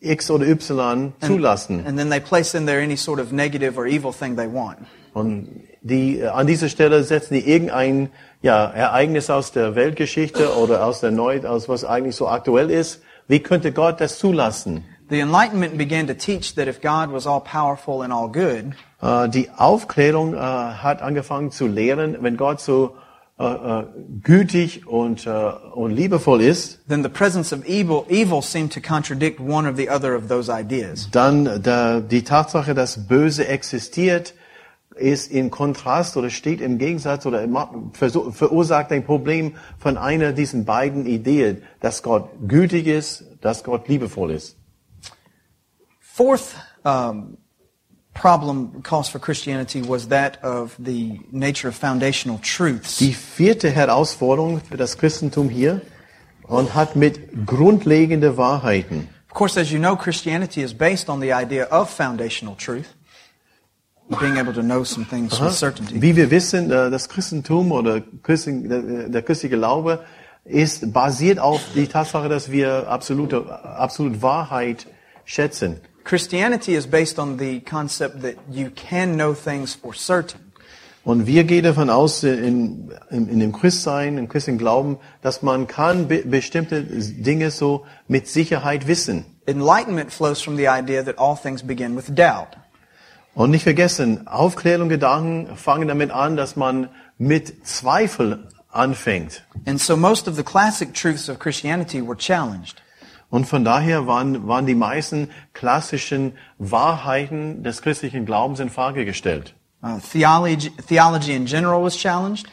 X 0.00 0.30
oder 0.30 0.46
Y 0.46 1.12
zulassen? 1.20 1.84
and 1.86 1.98
then 1.98 2.10
they 2.10 2.20
place 2.20 2.54
in 2.54 2.66
there 2.66 2.82
any 2.82 2.96
sort 2.96 3.20
of 3.20 3.32
negative 3.32 3.78
or 3.78 3.86
evil 3.86 4.12
thing 4.12 4.36
they 4.36 4.46
want? 4.46 4.78
Und 5.12 5.48
die, 5.82 6.20
äh, 6.20 6.26
an 6.28 6.46
dieser 6.46 6.68
Stelle 6.68 7.02
setzen 7.04 7.34
die 7.34 7.48
irgendein 7.48 8.10
ja, 8.42 8.66
Ereignis 8.66 9.30
aus 9.30 9.52
der 9.52 9.74
Weltgeschichte 9.74 10.56
oder 10.56 10.84
aus 10.84 11.00
der 11.00 11.10
Neue, 11.10 11.48
aus 11.48 11.68
was 11.68 11.84
eigentlich 11.84 12.16
so 12.16 12.28
aktuell 12.28 12.70
ist. 12.70 13.02
Wie 13.28 13.40
könnte 13.40 13.72
Gott 13.72 14.00
das 14.00 14.18
zulassen? 14.18 14.84
The 15.08 15.20
Enlightenment 15.20 15.78
began 15.78 16.06
to 16.08 16.14
teach 16.14 16.54
that 16.56 16.66
if 16.68 16.80
God 16.80 17.12
was 17.12 17.26
all 17.26 17.40
powerful 17.40 18.02
and 18.02 18.12
all 18.12 18.28
good, 18.28 18.74
Äh, 19.00 19.28
Die 19.28 19.50
Aufklärung 19.56 20.34
äh, 20.34 20.38
hat 20.38 21.02
angefangen 21.02 21.50
zu 21.50 21.66
lehren, 21.66 22.16
wenn 22.20 22.36
Gott 22.36 22.60
so 22.60 22.96
äh, 23.38 23.44
äh, 23.44 23.86
gütig 24.22 24.86
und, 24.86 25.26
äh, 25.26 25.30
und 25.30 25.90
liebevoll 25.90 26.40
ist, 26.40 26.80
then 26.88 27.02
the 27.02 27.08
presence 27.08 27.52
of 27.52 27.66
evil, 27.66 28.04
evil 28.08 28.40
seemed 28.40 28.72
to 28.72 28.80
contradict 28.80 29.38
one 29.40 29.68
or 29.68 29.74
the 29.76 29.90
other 29.90 30.16
of 30.16 30.28
those 30.28 30.50
ideas. 30.50 31.10
dann 31.10 31.62
der, 31.62 32.00
die 32.00 32.24
Tatsache, 32.24 32.74
dass 32.74 33.06
Böse 33.06 33.46
existiert, 33.46 34.32
ist 34.94 35.30
in 35.30 35.50
Kontrast 35.50 36.16
oder 36.16 36.30
steht 36.30 36.62
im 36.62 36.78
Gegensatz 36.78 37.26
oder 37.26 37.46
verursacht 37.92 38.90
ein 38.90 39.04
Problem 39.04 39.54
von 39.78 39.98
einer 39.98 40.32
diesen 40.32 40.64
beiden 40.64 41.04
Ideen, 41.06 41.62
dass 41.80 42.02
Gott 42.02 42.30
gütig 42.48 42.86
ist, 42.86 43.24
dass 43.42 43.62
Gott 43.62 43.86
liebevoll 43.88 44.30
ist. 44.30 44.56
Fourth 46.00 46.54
um, 46.82 47.36
problem 48.20 48.82
cause 48.82 49.08
for 49.10 49.20
Christianity 49.20 49.82
was 49.86 50.08
that 50.08 50.42
of 50.42 50.74
the 50.78 51.20
nature 51.30 51.68
of 51.68 51.76
foundational 51.76 52.38
truths. 52.40 52.98
Die 52.98 53.12
vierte 53.12 53.70
Herausforderung 53.70 54.60
für 54.60 54.76
das 54.76 54.96
Christentum 54.98 55.48
hier 55.48 55.80
und 56.44 56.74
hat 56.74 56.96
mit 56.96 57.46
grundlegende 57.46 58.36
Wahrheiten. 58.36 59.08
Of 59.28 59.34
course, 59.34 59.60
as 59.60 59.70
you 59.70 59.78
know, 59.78 59.96
Christianity 59.96 60.62
is 60.62 60.72
based 60.72 61.08
on 61.08 61.20
the 61.20 61.32
idea 61.32 61.66
of 61.70 61.90
foundational 61.90 62.56
truth, 62.56 62.86
being 64.18 64.38
able 64.38 64.54
to 64.54 64.62
know 64.62 64.82
some 64.84 65.04
things 65.04 65.38
with 65.40 65.52
certainty. 65.52 66.00
Wie 66.00 66.16
wir 66.16 66.30
wissen, 66.30 66.70
äh, 66.70 66.90
das 66.90 67.08
Christentum 67.08 67.70
oder 67.72 68.00
der- 68.00 69.22
christliche 69.22 69.56
Glaube 69.56 70.00
ist 70.44 70.92
basiert 70.92 71.38
auf 71.40 71.60
die 71.74 71.86
Tatsache, 71.88 72.28
dass 72.28 72.50
wir 72.50 72.88
absolute, 72.88 73.44
absolute 73.62 74.22
Wahrheit 74.22 74.86
schätzen. 75.24 75.80
Christianity 76.06 76.76
is 76.76 76.86
based 76.86 77.18
on 77.18 77.36
the 77.36 77.58
concept 77.60 78.22
that 78.22 78.36
you 78.48 78.70
can 78.70 79.16
know 79.16 79.34
things 79.34 79.74
for 79.74 79.92
certain. 79.92 80.40
Und 81.02 81.26
wir 81.26 81.42
gehen 81.42 81.64
davon 81.64 81.90
aus, 81.90 82.22
in, 82.22 82.92
in, 83.10 83.28
in 83.28 83.40
dem 83.40 83.52
Christsein, 83.52 84.16
im 84.16 84.28
christlichen 84.28 84.58
Glauben, 84.58 84.98
dass 85.22 85.42
man 85.42 85.66
kann 85.66 86.06
be 86.06 86.22
bestimmte 86.24 86.84
Dinge 86.84 87.50
so 87.50 87.86
mit 88.06 88.28
Sicherheit 88.28 88.86
wissen. 88.86 89.24
Enlightenment 89.46 90.12
flows 90.12 90.40
from 90.40 90.56
the 90.56 90.68
idea 90.68 91.02
that 91.02 91.18
all 91.18 91.36
things 91.36 91.64
begin 91.64 91.96
with 91.96 92.06
doubt. 92.14 92.56
Und 93.34 93.50
nicht 93.50 93.64
vergessen, 93.64 94.28
Aufklärung 94.28 94.88
Gedanken 94.88 95.56
fangen 95.56 95.88
damit 95.88 96.12
an, 96.12 96.36
dass 96.36 96.54
man 96.54 96.88
mit 97.18 97.66
Zweifel 97.66 98.46
anfängt. 98.70 99.42
And 99.66 99.80
so 99.80 99.96
most 99.96 100.28
of 100.28 100.36
the 100.36 100.44
classic 100.44 100.94
truths 100.94 101.28
of 101.28 101.40
Christianity 101.40 102.00
were 102.00 102.16
challenged. 102.16 102.80
Und 103.36 103.44
von 103.44 103.66
daher 103.66 104.06
waren, 104.06 104.48
waren 104.48 104.64
die 104.64 104.74
meisten 104.74 105.28
klassischen 105.52 106.32
Wahrheiten 106.56 107.62
des 107.62 107.82
christlichen 107.82 108.24
Glaubens 108.24 108.60
in 108.60 108.70
Frage 108.70 109.04
gestellt. 109.04 109.52
Uh, 109.82 109.98
theology, 110.10 110.70
theology 110.88 111.34
in 111.34 111.44
general 111.44 111.82
was 111.82 111.98
challenged. 111.98 112.46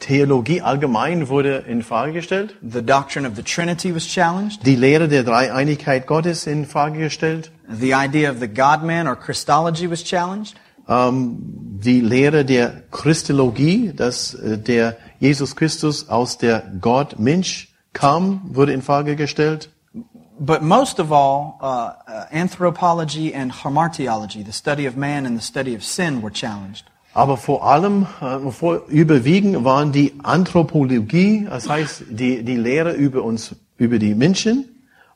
Theologie 0.00 0.60
allgemein 0.60 1.30
wurde 1.30 1.64
in 1.66 1.82
Frage 1.82 2.12
gestellt. 2.12 2.54
The 2.60 2.82
doctrine 2.82 3.26
of 3.26 3.36
the 3.36 3.42
Trinity 3.42 3.94
was 3.94 4.06
challenged. 4.06 4.66
Die 4.66 4.76
Lehre 4.76 5.08
der 5.08 5.24
Dreieinigkeit 5.24 6.06
Gottes 6.06 6.46
in 6.46 6.66
Frage 6.66 6.98
gestellt. 6.98 7.50
The 7.66 7.94
idea 7.94 8.30
of 8.30 8.38
the 8.38 8.48
God-man 8.48 9.08
or 9.08 9.16
Christology 9.16 9.90
was 9.90 10.04
challenged. 10.04 10.56
Ähm, 10.90 11.38
die 11.82 12.02
Lehre 12.02 12.44
der 12.44 12.82
Christologie, 12.90 13.94
dass 13.96 14.34
äh, 14.34 14.58
der 14.58 14.98
Jesus 15.20 15.56
Christus 15.56 16.10
aus 16.10 16.36
der 16.36 16.64
Gott-Mensch 16.82 17.72
kam, 17.94 18.42
wurde 18.44 18.74
in 18.74 18.82
Frage 18.82 19.16
gestellt. 19.16 19.70
But 20.40 20.62
most 20.62 21.00
of 21.00 21.10
all, 21.10 21.58
uh, 21.60 21.94
uh, 22.06 22.26
anthropology 22.30 23.34
and 23.34 23.50
hamartiology, 23.50 24.44
the 24.44 24.52
study 24.52 24.86
of 24.86 24.96
man 24.96 25.26
and 25.26 25.36
the 25.36 25.42
study 25.42 25.74
of 25.74 25.82
sin, 25.82 26.22
were 26.22 26.30
challenged. 26.30 26.84
Aber 27.12 27.36
vor 27.36 27.64
allem, 27.64 28.06
äh, 28.20 28.50
vor, 28.52 28.82
überwiegend 28.88 29.64
waren 29.64 29.90
die 29.90 30.14
Anthropologie, 30.22 31.46
das 31.50 31.68
heißt 31.68 32.04
die, 32.10 32.44
die 32.44 32.56
Lehre 32.56 32.92
über 32.92 33.24
uns, 33.24 33.56
über 33.76 33.98
die 33.98 34.14
Menschen 34.14 34.66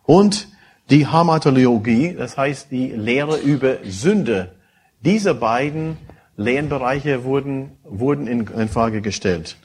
und 0.03 0.49
die 0.91 1.07
Hamartologie, 1.07 2.15
das 2.19 2.37
heißt 2.37 2.73
die 2.73 2.89
Lehre 2.89 3.39
über 3.39 3.79
Sünde. 3.85 4.57
Diese 5.05 5.35
beiden 5.35 5.99
Lernbereiche 6.37 7.23
wurden, 7.23 7.79
wurden 7.85 8.27
in, 8.27 8.49
in 8.49 8.69
Frage 8.69 9.01
gestellt. 9.01 9.57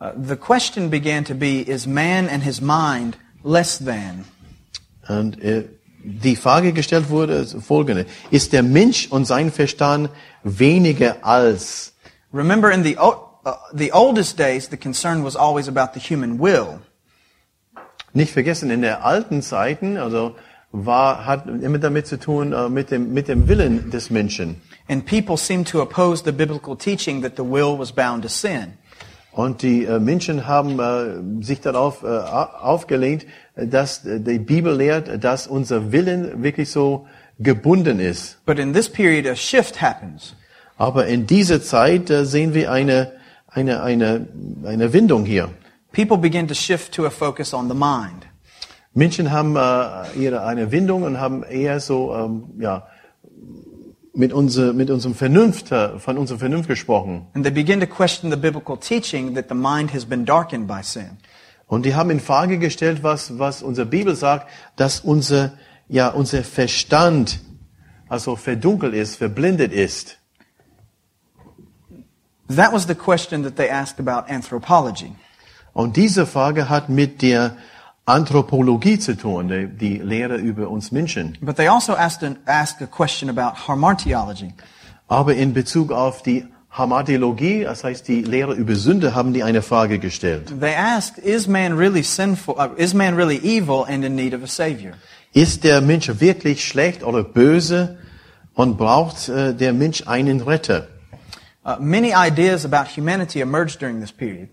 Uh, 0.00 0.12
the 0.16 0.36
question 0.36 0.88
began 0.88 1.24
to 1.24 1.34
be, 1.34 1.60
is 1.60 1.86
man 1.86 2.28
and 2.28 2.42
his 2.42 2.62
mind 2.62 3.18
less 3.44 3.78
than? 3.78 4.24
Und 5.08 5.42
äh, 5.42 5.64
die 6.04 6.36
Frage 6.36 6.72
gestellt 6.72 7.10
wurde 7.10 7.34
ist 7.34 7.56
folgende. 7.62 8.06
Ist 8.30 8.52
der 8.52 8.62
Mensch 8.62 9.08
und 9.08 9.24
sein 9.24 9.52
Verstand 9.52 10.10
weniger 10.42 11.24
als? 11.24 11.94
Remember, 12.32 12.72
in 12.72 12.82
the, 12.82 12.96
uh, 12.96 13.12
the 13.72 13.92
oldest 13.92 14.38
days, 14.38 14.68
the 14.70 14.76
concern 14.76 15.24
was 15.24 15.36
always 15.36 15.68
about 15.68 15.92
the 15.94 16.00
human 16.00 16.38
will. 16.38 16.80
Nicht 18.14 18.32
vergessen, 18.32 18.70
in 18.70 18.82
der 18.82 19.04
alten 19.04 19.42
Zeiten, 19.42 19.96
also 19.96 20.34
war, 20.72 21.26
hat 21.26 21.46
immer 21.46 21.78
damit 21.78 22.06
zu 22.06 22.18
tun, 22.18 22.52
äh, 22.52 22.68
mit 22.68 22.90
dem, 22.90 23.12
mit 23.12 23.28
dem 23.28 23.46
Willen 23.46 23.90
des 23.90 24.10
Menschen. 24.10 24.60
And 24.88 25.06
people 25.06 25.36
seemed 25.36 25.68
to 25.68 25.80
oppose 25.80 26.24
the 26.24 26.32
biblical 26.32 26.76
teaching 26.76 27.22
that 27.22 27.36
the 27.36 27.44
will 27.44 27.78
was 27.78 27.92
bound 27.92 28.22
to 28.22 28.28
sin. 28.28 28.74
Und 29.32 29.62
die 29.62 29.84
äh, 29.86 29.98
Menschen 29.98 30.46
haben 30.46 30.78
äh, 30.78 31.44
sich 31.44 31.60
darauf 31.60 32.02
äh, 32.02 32.06
au- 32.06 32.52
aufgelehnt, 32.60 33.24
dass 33.56 34.02
die 34.02 34.38
Bibel 34.38 34.76
lehrt, 34.76 35.24
dass 35.24 35.46
unser 35.46 35.90
Willen 35.90 36.42
wirklich 36.42 36.70
so 36.70 37.06
gebunden 37.38 37.98
ist. 37.98 38.44
But 38.44 38.58
in 38.58 38.72
this 38.74 38.88
period, 38.90 39.26
a 39.26 39.34
shift 39.34 39.80
happens. 39.80 40.34
Aber 40.76 41.06
in 41.06 41.26
dieser 41.26 41.62
Zeit 41.62 42.08
sehen 42.08 42.52
wir 42.54 42.70
eine, 42.72 43.12
eine, 43.48 43.82
eine, 43.82 44.26
eine 44.64 44.92
Windung 44.92 45.24
hier. 45.24 45.48
People 45.92 46.18
begin 46.18 46.46
to 46.48 46.54
shift 46.54 46.92
to 46.94 47.06
a 47.06 47.10
focus 47.10 47.54
on 47.54 47.68
the 47.68 47.74
mind. 47.74 48.26
Menschen 48.94 49.30
haben 49.30 49.56
äh, 49.56 50.18
ihre 50.18 50.44
eine 50.44 50.70
Windung 50.70 51.04
und 51.04 51.18
haben 51.18 51.42
eher 51.42 51.80
so 51.80 52.14
ähm, 52.14 52.44
ja 52.58 52.86
mit 54.14 54.32
unser, 54.32 54.72
mit 54.72 54.90
unserem 54.90 55.14
Vernunft 55.14 55.72
äh, 55.72 55.98
von 55.98 56.18
unserer 56.18 56.38
Vernunft 56.38 56.68
gesprochen 56.68 57.26
And 57.34 57.44
they 57.44 57.52
begin 57.52 57.80
to 57.80 57.86
question 57.86 58.30
the 58.30 58.36
biblical 58.36 58.76
teaching 58.76 59.34
that 59.34 59.48
the 59.48 59.54
mind 59.54 59.92
has 59.92 60.04
been 60.04 60.24
darkened 60.24 60.66
by 60.66 60.82
sin. 60.82 61.18
und 61.66 61.84
die 61.86 61.94
haben 61.94 62.10
in 62.10 62.20
Frage 62.20 62.58
gestellt, 62.58 63.02
was 63.02 63.38
was 63.38 63.62
unsere 63.62 63.86
Bibel 63.86 64.14
sagt, 64.14 64.48
dass 64.76 65.00
unser 65.00 65.52
ja 65.88 66.08
unser 66.08 66.44
Verstand 66.44 67.40
also 68.08 68.36
verdunkelt 68.36 68.94
ist, 68.94 69.16
verblindet 69.16 69.72
ist. 69.72 70.18
That 72.54 72.72
was 72.72 72.86
the 72.86 72.94
question 72.94 73.42
that 73.44 73.56
they 73.56 73.70
asked 73.70 73.98
about 73.98 74.30
anthropology. 74.30 75.12
Und 75.72 75.96
diese 75.96 76.26
Frage 76.26 76.68
hat 76.68 76.90
mit 76.90 77.22
der 77.22 77.56
Anthropologie 78.04 78.98
zu 78.98 79.16
tun, 79.16 79.48
die, 79.48 79.68
die 79.68 79.98
Lehre 79.98 80.36
über 80.36 80.68
uns 80.68 80.90
Menschen. 80.90 81.38
But 81.40 81.56
they 81.56 81.68
also 81.68 81.94
asked, 81.94 82.24
an, 82.24 82.38
asked 82.46 82.82
a 82.82 82.86
question 82.86 83.30
about 83.30 83.68
hamartiology. 83.68 84.52
Aber 85.08 85.34
in 85.34 85.52
Bezug 85.52 85.92
auf 85.92 86.22
die 86.22 86.44
Hamartiologie, 86.72 87.64
das 87.64 87.84
heißt 87.84 88.08
die 88.08 88.22
Lehre 88.22 88.54
über 88.54 88.74
Sünde, 88.74 89.14
haben 89.14 89.32
die 89.34 89.42
eine 89.42 89.62
Frage 89.62 89.98
gestellt. 89.98 90.52
They 90.58 90.74
asked, 90.74 91.18
is 91.18 91.46
man 91.46 91.76
really 91.76 92.02
sinful, 92.02 92.56
uh, 92.58 92.74
is 92.76 92.94
man 92.94 93.14
really 93.14 93.38
evil 93.38 93.84
and 93.86 94.04
in 94.04 94.16
need 94.16 94.34
of 94.34 94.42
a 94.42 94.46
savior? 94.46 94.94
Ist 95.34 95.64
der 95.64 95.80
Mensch 95.80 96.10
wirklich 96.20 96.66
schlecht 96.66 97.04
oder 97.04 97.22
böse 97.22 97.98
und 98.54 98.78
braucht 98.78 99.28
äh, 99.28 99.54
der 99.54 99.72
Mensch 99.72 100.06
einen 100.06 100.40
Retter? 100.40 100.88
Uh, 101.64 101.76
many 101.78 102.12
ideas 102.12 102.64
about 102.64 102.88
humanity 102.96 103.40
emerged 103.40 103.80
during 103.80 104.00
this 104.00 104.10
period. 104.10 104.48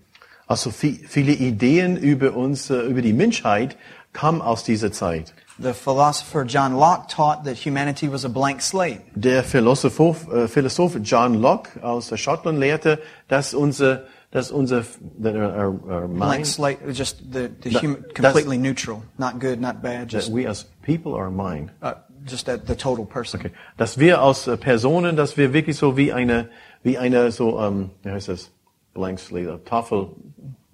Also 0.50 0.70
vi- 0.70 0.98
viele 1.06 1.30
Ideen 1.32 1.96
über 1.96 2.34
uns, 2.34 2.70
äh, 2.70 2.80
über 2.80 3.02
die 3.02 3.12
Menschheit 3.12 3.76
kamen 4.12 4.42
aus 4.42 4.64
dieser 4.64 4.90
Zeit. 4.90 5.32
The 5.62 5.72
philosopher 5.72 6.42
John 6.44 6.72
Locke 6.74 7.06
taught 7.08 7.44
that 7.44 7.56
humanity 7.64 8.10
was 8.10 8.24
a 8.24 8.28
blank 8.28 8.60
slate. 8.60 9.00
Der 9.14 9.44
Philosoph, 9.44 10.26
äh, 10.32 10.48
Philosoph 10.48 10.96
John 11.04 11.34
Locke 11.34 11.68
aus 11.84 12.10
Schottland 12.18 12.58
lehrte, 12.58 12.98
dass 13.28 13.54
unser, 13.54 14.06
dass 14.32 14.50
unser 14.50 14.82
that 15.22 15.36
our, 15.36 15.52
our, 15.54 15.66
our 15.88 16.08
Blank 16.08 16.18
mind, 16.18 16.46
slate, 16.48 16.78
just 16.92 17.18
the, 17.32 17.48
the 17.62 17.70
That- 17.70 17.82
human, 17.82 18.04
completely 18.12 18.58
neutral, 18.58 19.02
not 19.18 19.38
good, 19.38 19.60
not 19.60 19.80
bad, 19.82 20.08
that 20.08 20.12
just, 20.12 20.32
we 20.32 20.48
as 20.48 20.66
people 20.82 21.14
are 21.14 21.30
mind. 21.30 21.70
uh, 21.80 21.92
just 22.26 22.48
at 22.48 22.66
the 22.66 22.74
total 22.74 23.04
person. 23.04 23.38
Okay. 23.38 23.52
Dass 23.76 23.98
wir 23.98 24.20
aus 24.20 24.48
äh, 24.48 24.56
Personen, 24.56 25.14
dass 25.14 25.36
wir 25.36 25.52
wirklich 25.52 25.76
so 25.76 25.96
wie 25.96 26.12
eine, 26.12 26.48
wie 26.82 26.98
eine 26.98 27.30
so, 27.30 27.60
ähm, 27.60 27.90
wie 28.02 28.10
heißt 28.10 28.26
das? 28.28 28.50
Blank 28.94 29.18
slate, 29.18 29.64
Tafel, 29.64 30.08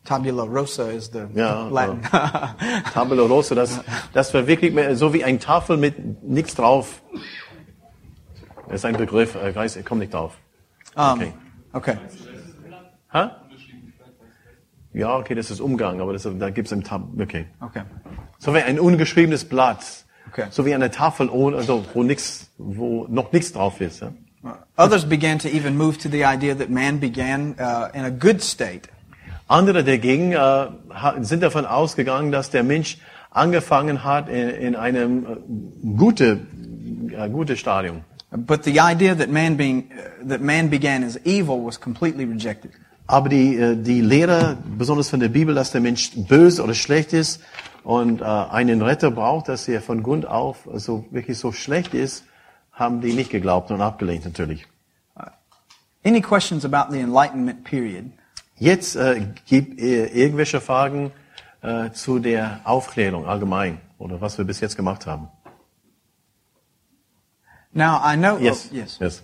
Tabula 0.05 0.45
rosa 0.45 0.91
is 0.91 1.11
the 1.13 1.27
Ja, 1.35 1.69
Latin. 1.69 2.01
Tabula 2.95 3.23
Rosa, 3.25 3.55
das, 3.57 3.81
das 4.13 4.33
war 4.33 4.47
wirklich 4.47 4.73
mehr 4.73 4.95
so 4.97 5.13
wie 5.13 5.25
ein 5.25 5.41
Tafel 5.41 5.77
mit 5.77 6.23
nichts 6.23 6.55
drauf. 6.55 7.03
Das 8.69 8.77
ist 8.77 8.85
ein 8.85 8.97
Begriff, 8.97 9.37
ich 9.37 9.55
weiß, 9.57 9.77
ich 9.77 9.85
komme 9.85 10.01
nicht 10.01 10.15
drauf. 10.15 10.37
um, 10.97 11.03
Okay. 11.21 11.33
okay. 11.73 11.97
Hä? 13.13 13.29
Ja, 14.93 15.17
okay, 15.17 15.35
das 15.35 15.51
ist 15.51 15.61
Umgang, 15.61 16.01
aber 16.01 16.13
das, 16.13 16.27
da 16.39 16.51
gibt's 16.51 16.73
im 16.73 16.83
Tab, 16.85 17.03
okay. 17.21 17.47
Okay. 17.61 17.83
So 18.39 18.55
wie 18.55 18.59
ein 18.59 18.79
ungeschriebenes 18.81 19.45
Blatt. 19.45 20.05
Okay. 20.29 20.47
So 20.51 20.65
wie 20.65 20.75
eine 20.75 20.91
Tafel 20.91 21.29
ohne, 21.29 21.57
also, 21.57 21.85
wo 21.95 22.03
nix, 22.03 22.51
wo 22.59 23.07
noch 23.09 23.33
nichts 23.33 23.53
drauf 23.53 23.81
ist. 23.81 24.01
Ja? 24.01 24.13
Others 24.77 25.09
began 25.09 25.39
to 25.39 25.49
even 25.49 25.77
move 25.77 25.99
to 25.99 26.09
the 26.09 26.25
idea 26.25 26.55
that 26.55 26.71
man 26.71 26.99
began 26.99 27.57
uh, 27.59 27.89
in 27.95 28.05
a 28.05 28.11
good 28.11 28.43
state. 28.43 28.89
Andere 29.49 29.85
dagegen 29.85 30.33
äh, 30.33 30.67
sind 31.21 31.43
davon 31.43 31.67
ausgegangen, 31.67 32.33
dass 32.33 32.51
der 32.51 32.65
Mensch 32.65 32.99
angefangen 33.31 34.03
hat 34.03 34.29
in, 34.29 34.49
in 34.49 34.77
einem 34.77 35.25
äh, 35.25 35.97
gute, 35.97 36.41
äh, 37.17 37.29
gute 37.29 37.57
Stadium. 37.57 38.03
But 38.31 38.65
the 38.65 38.81
idea 38.81 39.15
that 39.15 39.31
man 39.31 39.57
being 39.57 39.85
uh, 39.93 40.29
that 40.29 40.41
man 40.41 40.69
began 40.69 41.05
as 41.05 41.17
evil 41.25 41.65
was 41.65 41.81
completely 41.81 42.25
rejected. 42.25 42.73
Aber 43.07 43.29
die, 43.29 43.57
äh, 43.57 43.77
die 43.77 44.01
Lehre, 44.01 44.59
besonders 44.77 45.09
von 45.11 45.21
der 45.21 45.29
Bibel, 45.29 45.55
dass 45.55 45.71
der 45.71 45.81
Mensch 45.81 46.11
böse 46.17 46.63
oder 46.63 46.75
schlecht 46.75 47.13
ist 47.13 47.41
und 47.85 48.21
äh, 48.21 48.25
einen 48.25 48.83
Retter 48.83 49.13
braucht, 49.13 49.49
dass 49.49 49.69
er 49.69 49.81
von 49.81 50.03
Grund 50.03 50.27
auf 50.27 50.69
so 50.75 51.05
wirklich 51.13 51.39
so 51.39 51.53
schlecht 51.53 51.95
ist, 51.95 52.25
haben 52.77 53.01
die 53.01 53.15
nicht 53.15 53.31
geglaubt 53.31 53.71
und 53.71 53.81
abgelehnt 53.81 54.25
natürlich. 54.25 54.67
Any 56.05 56.21
questions 56.21 56.65
about 56.65 56.93
the 56.93 57.01
Enlightenment 57.01 57.65
period? 57.65 58.13
Jetzt 58.59 58.95
äh, 58.95 59.27
gibt 59.47 59.81
äh, 59.81 60.07
irgendwelche 60.07 60.61
Fragen 60.61 61.11
äh, 61.63 61.91
zu 61.91 62.21
der 62.21 62.61
Aufklärung 62.65 63.27
allgemein 63.27 63.81
oder 63.99 64.21
was 64.21 64.39
wir 64.39 64.45
bis 64.45 64.61
jetzt 64.61 64.77
gemacht 64.77 65.07
haben. 65.07 65.29
Now 67.73 68.01
I 68.05 68.17
know. 68.17 68.39
Yes. 68.39 68.69
oh, 68.71 68.75
yes. 68.77 68.99
yes. 69.01 69.23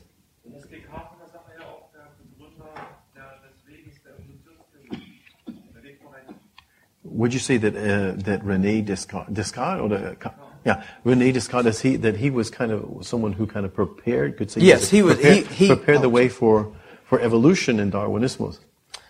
Would 7.04 7.34
you 7.34 7.40
say 7.40 7.58
that 7.58 7.76
uh, 7.76 8.16
that 8.24 8.42
Rene 8.42 8.82
Descartes, 8.82 9.32
Descartes 9.32 9.82
or 9.82 9.88
the, 9.90 10.16
yeah, 10.64 10.84
Rene 11.04 11.32
Descartes, 11.32 11.80
he 11.80 11.96
that 11.96 12.16
he 12.16 12.30
was 12.30 12.50
kind 12.50 12.70
of 12.72 13.04
someone 13.06 13.32
who 13.32 13.46
kind 13.46 13.64
of 13.66 13.74
prepared, 13.74 14.36
could 14.36 14.50
say, 14.50 14.60
Yes, 14.60 14.90
he 14.90 15.02
was- 15.02 15.16
prepared, 15.16 15.46
he- 15.48 15.66
he- 15.66 15.74
prepared 15.74 16.02
the 16.02 16.08
way 16.08 16.28
for 16.28 16.72
for 17.04 17.20
evolution 17.20 17.78
in 17.80 17.90
Darwinism, 17.90 18.54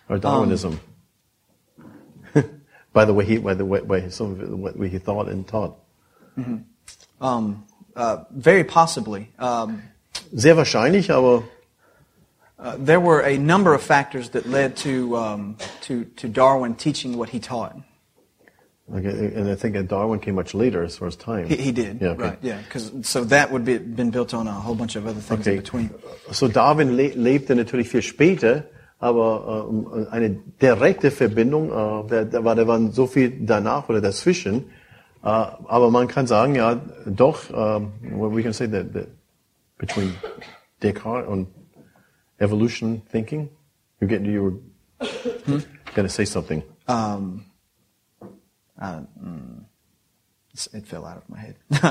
or 0.08 0.18
Darwinism. 0.18 0.80
by 2.92 3.04
the 3.04 3.14
way, 3.14 3.24
he 3.24 3.38
by 3.38 3.54
the 3.54 3.64
way, 3.64 3.80
by 3.80 4.08
some 4.08 4.32
of 4.32 4.40
it, 4.42 4.48
what 4.48 4.74
he 4.90 4.98
thought 4.98 5.28
and 5.28 5.46
taught. 5.46 5.76
Um, 7.20 7.64
uh, 7.94 8.24
very 8.30 8.64
possibly. 8.64 9.30
Um, 9.38 9.82
sehr 10.34 10.54
wahrscheinlich, 10.56 11.10
aber 11.10 11.44
Uh, 12.58 12.76
there 12.78 13.00
were 13.00 13.20
a 13.22 13.36
number 13.38 13.74
of 13.74 13.82
factors 13.82 14.30
that 14.30 14.46
led 14.48 14.76
to, 14.76 15.16
um, 15.16 15.56
to, 15.80 16.04
to 16.14 16.28
Darwin 16.28 16.76
teaching 16.76 17.18
what 17.18 17.30
he 17.30 17.40
taught. 17.40 17.74
Okay, 18.94 19.32
and 19.34 19.48
I 19.48 19.54
think 19.54 19.74
that 19.74 19.88
Darwin 19.88 20.20
came 20.20 20.34
much 20.34 20.54
later 20.54 20.82
as 20.84 20.96
far 20.96 21.08
as 21.08 21.16
time. 21.16 21.46
He, 21.48 21.56
he 21.56 21.72
did, 21.72 22.00
Yeah, 22.00 22.10
okay. 22.10 22.22
right? 22.22 22.38
Yeah, 22.42 22.58
because 22.62 22.92
so 23.02 23.24
that 23.24 23.50
would 23.50 23.64
be 23.64 23.78
been 23.78 24.10
built 24.10 24.34
on 24.34 24.46
a 24.46 24.52
whole 24.52 24.74
bunch 24.74 24.96
of 24.96 25.06
other 25.06 25.20
things 25.20 25.46
in 25.46 25.56
between. 25.56 25.90
So 26.32 26.48
Darwin 26.48 26.96
le 26.96 27.08
lebte 27.14 27.54
natürlich 27.54 27.88
viel 27.88 28.02
später, 28.02 28.64
aber 28.98 29.68
ähm, 29.68 30.06
eine 30.10 30.30
direkte 30.60 31.10
Verbindung, 31.10 31.70
äh, 31.70 32.08
da, 32.08 32.24
da, 32.24 32.44
war, 32.44 32.54
da 32.54 32.66
waren 32.66 32.92
so 32.92 33.06
viel 33.06 33.30
danach 33.44 33.88
oder 33.88 34.00
dazwischen. 34.00 34.66
Äh, 35.24 35.28
aber 35.28 35.90
man 35.90 36.08
kann 36.08 36.26
sagen, 36.26 36.54
ja, 36.54 36.80
doch, 37.06 37.50
well, 37.50 38.34
we 38.34 38.42
can 38.42 38.52
say 38.52 38.66
that, 38.68 38.92
that 38.92 39.08
between 39.78 40.14
Descartes 40.82 41.28
und 41.28 41.48
evolution 42.38 43.02
thinking, 43.10 43.48
you're 44.00 44.08
get 44.08 44.22
you 44.22 44.60
were 45.00 45.62
gonna 45.94 46.08
say 46.08 46.24
something. 46.24 46.62
Um, 46.88 47.44
uh, 48.82 49.02
mm, 49.22 49.64
it 50.74 50.86
fell 50.86 51.04
out 51.06 51.16
of 51.16 51.28
my 51.28 51.38
head. 51.38 51.56
Vielleicht 51.70 51.88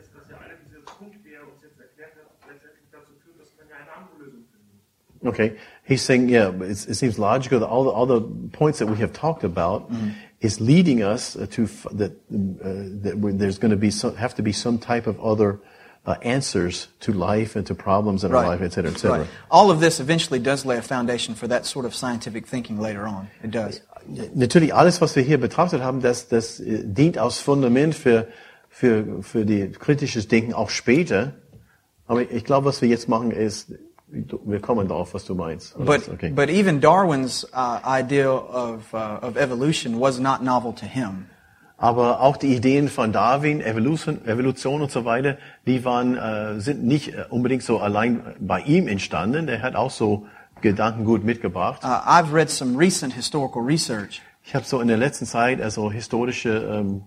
ist 0.00 0.10
das 0.14 0.28
ja 0.30 0.36
einer 0.36 0.58
dieser 0.66 0.80
Punkte, 0.84 1.18
die 1.24 1.36
uns 1.38 1.62
jetzt 1.62 1.78
erklärt 1.80 2.16
hat, 2.16 2.50
letztendlich 2.50 2.88
dazu 2.90 3.12
führt, 3.24 3.38
dass 3.40 3.48
man 3.56 3.68
ja 3.68 3.76
eine 3.76 3.92
andere 3.96 4.24
Lösung 4.24 4.44
findet. 4.50 4.80
Okay, 5.22 5.56
he's 5.84 6.02
saying, 6.02 6.28
yeah, 6.28 6.50
but 6.50 6.68
it's, 6.68 6.86
it 6.86 6.96
seems 6.96 7.16
logical 7.18 7.60
that 7.60 7.68
all 7.68 7.84
the, 7.84 7.90
all 7.90 8.06
the 8.06 8.20
points 8.52 8.78
that 8.80 8.88
we 8.88 8.96
have 8.96 9.12
talked 9.12 9.44
about 9.44 9.90
is 10.40 10.60
leading 10.60 11.02
us 11.02 11.34
to 11.34 11.64
f- 11.64 11.86
that 11.92 12.12
uh, 12.32 12.88
that 13.02 13.38
there's 13.38 13.58
going 13.58 13.70
to 13.70 13.76
be 13.76 13.90
some, 13.90 14.16
have 14.16 14.34
to 14.34 14.42
be 14.42 14.52
some 14.52 14.78
type 14.78 15.06
of 15.06 15.20
other 15.20 15.60
uh, 16.06 16.14
answers 16.22 16.88
to 17.00 17.12
life 17.12 17.56
and 17.56 17.66
to 17.66 17.74
problems 17.74 18.24
in 18.24 18.34
our 18.34 18.46
life, 18.46 18.62
et 18.62 18.72
cetera, 18.72 18.90
et 18.90 18.98
cetera. 18.98 19.18
Right. 19.18 19.28
All 19.50 19.70
of 19.70 19.80
this 19.80 20.00
eventually 20.00 20.40
does 20.40 20.64
lay 20.64 20.78
a 20.78 20.82
foundation 20.82 21.34
for 21.34 21.48
that 21.48 21.66
sort 21.66 21.84
of 21.84 21.94
scientific 21.94 22.46
thinking 22.46 22.80
later 22.80 23.06
on. 23.06 23.28
It 23.42 23.50
does. 23.50 23.82
Natürlich 24.34 24.74
alles, 24.74 25.00
was 25.00 25.14
wir 25.14 25.22
hier 25.22 25.38
betrachtet 25.38 25.82
haben, 25.82 26.00
das, 26.00 26.28
das 26.28 26.58
äh, 26.58 26.82
dient 26.84 27.18
als 27.18 27.38
Fundament 27.38 27.94
für 27.94 28.28
für 28.68 29.22
für 29.22 29.44
die 29.44 29.70
kritisches 29.70 30.26
Denken 30.28 30.54
auch 30.54 30.70
später. 30.70 31.34
Aber 32.06 32.22
ich 32.22 32.44
glaube, 32.44 32.66
was 32.66 32.80
wir 32.80 32.88
jetzt 32.88 33.08
machen 33.08 33.30
ist, 33.30 33.72
wir 34.08 34.60
kommen 34.60 34.88
darauf, 34.88 35.14
was 35.14 35.24
du 35.24 35.36
meinst. 35.36 35.76
But, 35.78 36.08
okay. 36.08 36.30
but 36.30 36.48
even 36.48 36.80
Darwin's 36.80 37.44
uh, 37.54 37.78
idea 37.86 38.28
of, 38.28 38.92
uh, 38.92 39.20
of 39.22 39.36
evolution 39.36 40.00
was 40.00 40.18
not 40.18 40.42
novel 40.42 40.72
to 40.72 40.86
him. 40.86 41.26
Aber 41.82 42.20
auch 42.20 42.36
die 42.36 42.54
Ideen 42.54 42.88
von 42.90 43.10
Darwin, 43.10 43.62
Evolution, 43.62 44.24
Evolution 44.26 44.82
und 44.82 44.90
so 44.90 45.06
weiter, 45.06 45.38
die 45.66 45.82
waren, 45.82 46.14
äh, 46.16 46.60
sind 46.60 46.84
nicht 46.84 47.14
äh, 47.14 47.24
unbedingt 47.30 47.62
so 47.62 47.78
allein 47.78 48.20
bei 48.38 48.60
ihm 48.60 48.86
entstanden. 48.86 49.46
Der 49.46 49.62
hat 49.62 49.74
auch 49.76 49.90
so 49.90 50.26
Gedankengut 50.60 51.24
mitgebracht. 51.24 51.82
Uh, 51.82 51.86
I've 52.06 52.34
read 52.34 52.50
some 52.50 52.78
recent 52.78 53.14
historical 53.14 53.62
research 53.62 54.20
Ich 54.44 54.54
habe 54.54 54.66
so 54.66 54.80
in 54.80 54.88
der 54.88 54.98
letzten 54.98 55.24
Zeit 55.24 55.60
also 55.62 55.90
historische 55.90 56.50
ähm, 56.50 57.02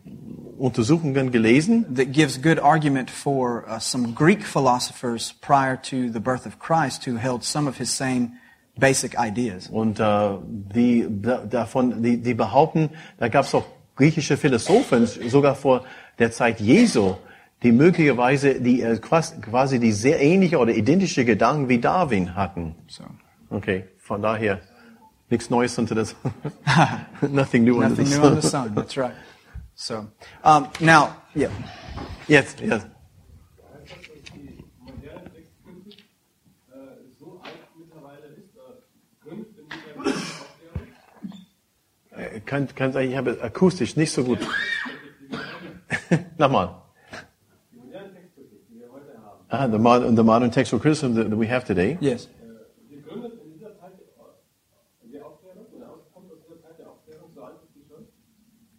Untersuchungen 0.57 1.31
gelesen. 1.31 1.86
that 1.95 2.12
gives 2.12 2.41
good 2.41 2.59
argument 2.59 3.12
for 3.12 3.63
uh, 3.67 3.79
some 3.79 4.13
Greek 4.15 4.43
philosophers 4.43 5.33
prior 5.41 5.77
to 5.79 6.09
the 6.12 6.19
birth 6.19 6.47
of 6.47 6.57
Christ 6.57 7.05
who 7.05 7.17
held 7.17 7.43
some 7.43 7.69
of 7.69 7.77
his 7.77 7.95
same 7.95 8.31
basic 8.79 9.15
ideas. 9.19 9.67
Und 9.69 9.99
äh, 9.99 10.29
die 10.73 11.05
da- 11.21 11.45
davon, 11.45 12.01
die, 12.01 12.17
die 12.21 12.33
behaupten, 12.33 12.89
da 13.19 13.27
gab 13.27 13.45
es 13.45 13.53
auch 13.53 13.65
griechische 13.95 14.38
Philosophen, 14.38 15.06
sogar 15.08 15.56
vor 15.56 15.84
der 16.19 16.32
Zeit 16.32 16.60
Jesu, 16.60 17.15
die 17.62 17.71
möglicherweise 17.71 18.60
die 18.60 18.82
äh, 18.82 18.99
quas- 18.99 19.39
quasi 19.41 19.79
die 19.79 19.91
sehr 19.91 20.19
ähnliche 20.21 20.58
oder 20.60 20.73
identische 20.73 21.25
Gedanken 21.25 21.69
wie 21.69 21.79
Darwin 21.79 22.36
hatten. 22.36 22.75
Okay, 23.49 23.86
von 23.99 24.21
daher 24.21 24.60
nichts 25.29 25.49
Neues 25.49 25.77
unter 25.77 25.95
das. 25.95 26.15
Nothing 27.21 27.63
new 27.63 27.75
under 27.75 27.89
nothing 27.89 28.06
the 28.06 28.17
new 28.17 28.23
under 28.25 28.41
the 28.41 28.47
sun. 28.47 28.65
sun. 28.65 28.75
That's 28.75 28.97
right. 28.97 29.13
So, 29.75 30.06
um, 30.43 30.67
now, 30.79 31.15
yeah. 31.36 31.49
Jetzt, 32.27 32.60
jetzt. 32.62 32.88
Kann, 42.46 42.67
kann 42.76 42.96
ich 42.98 43.15
habe 43.15 43.38
akustisch 43.41 43.96
nicht 43.96 44.12
so 44.12 44.24
gut. 44.24 44.39
Nochmal. 46.38 46.76
Die 47.72 47.78
moderne 47.78 48.13
Textkritik, 48.13 48.60
die 48.69 48.80
wir 48.80 48.88
heute 48.91 49.13
haben, 49.24 49.39
Ah, 49.50 49.67
the, 49.72 49.78
modern, 49.78 50.15
the 50.15 50.24
modern 50.24 50.52
textual 50.52 50.80
criticism 50.82 51.15
that, 51.15 51.30
that 51.30 51.38
we 51.39 51.48
have 51.48 51.65
today 51.65 51.98
Yes. 52.02 52.28
die 52.89 53.02
gründet 53.02 53.34
in 53.43 53.54
dieser 53.54 53.78
Zeit 53.80 53.91
der 55.12 55.26
Aufklärung 55.26 55.65
oder 55.78 55.89
aus- 55.91 56.02
kommt 56.13 56.32
aus 56.32 56.38
dieser 56.48 56.62
Zeit 56.62 56.80
der 56.80 56.89
Aufklärung, 56.89 57.30
so 57.36 57.41
alt 57.43 57.56
ist 57.63 57.74
die 57.76 57.84
schon? 57.88 58.06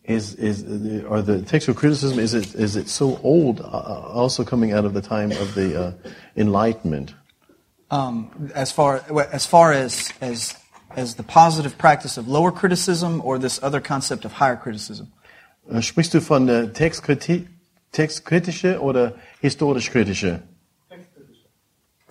is 0.02 0.34
is 0.34 0.58
the, 0.66 1.04
or 1.06 1.22
the 1.22 1.42
textual 1.42 1.74
criticism 1.76 2.18
is 2.18 2.34
it 2.34 2.54
is 2.54 2.76
it 2.76 2.88
so 2.88 3.18
old? 3.22 3.60
Uh, 3.60 3.64
also 4.12 4.44
coming 4.44 4.72
out 4.74 4.84
of 4.84 4.92
the 4.94 5.00
time 5.02 5.30
of 5.32 5.54
the 5.54 5.74
uh, 5.76 5.92
Enlightenment. 6.36 7.14
Um, 7.90 8.30
as 8.54 8.72
far 8.72 9.02
as 9.32 9.46
far 9.46 9.72
as 9.72 10.12
as 10.20 10.56
as 10.96 11.14
the 11.16 11.22
positive 11.22 11.76
practice 11.78 12.16
of 12.18 12.28
lower 12.28 12.52
criticism 12.52 13.20
or 13.24 13.38
this 13.38 13.62
other 13.62 13.80
concept 13.80 14.24
of 14.24 14.32
higher 14.40 14.56
criticism. 14.56 15.12
Äh, 15.70 15.82
Sprichst 15.82 16.14
du 16.14 16.20
von 16.20 16.46
der 16.46 16.72
Textkritik, 16.72 17.48
textkritische 17.92 18.80
oder 18.80 19.14
historisch-kritische? 19.40 20.42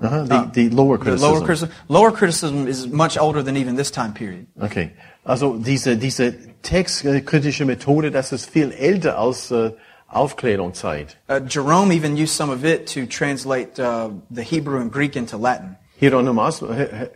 Aha, 0.02 0.26
die, 0.26 0.52
die 0.52 0.70
lower 0.70 0.98
The 0.98 1.04
criticism. 1.04 1.32
lower 1.32 1.42
criticism, 1.46 1.72
lower 1.88 2.12
criticism 2.12 2.68
is 2.68 2.88
much 2.88 3.18
older 3.20 3.44
than 3.44 3.56
even 3.56 3.76
this 3.78 3.92
time 3.92 4.14
period. 4.14 4.48
Okay. 4.60 4.92
Also 5.24 5.58
diese, 5.58 5.96
diese 5.98 6.34
textkritische 6.62 7.66
Methode, 7.66 8.12
das 8.12 8.32
ist 8.34 8.50
viel 8.50 8.72
älter 8.72 9.18
als 9.18 9.52
äh, 9.52 9.72
Aufklärungszeit. 10.08 11.18
Uh, 11.30 11.40
Jerome 11.48 11.92
even 11.92 12.18
used 12.18 12.36
some 12.36 12.52
of 12.52 12.66
it 12.66 12.86
to 12.94 13.06
translate 13.06 13.80
uh, 13.80 14.10
the 14.30 14.44
Hebrew 14.44 14.80
and 14.80 14.92
Greek 14.92 15.16
into 15.16 15.38
Latin. 15.38 15.78
Hieronymus, 16.04 16.62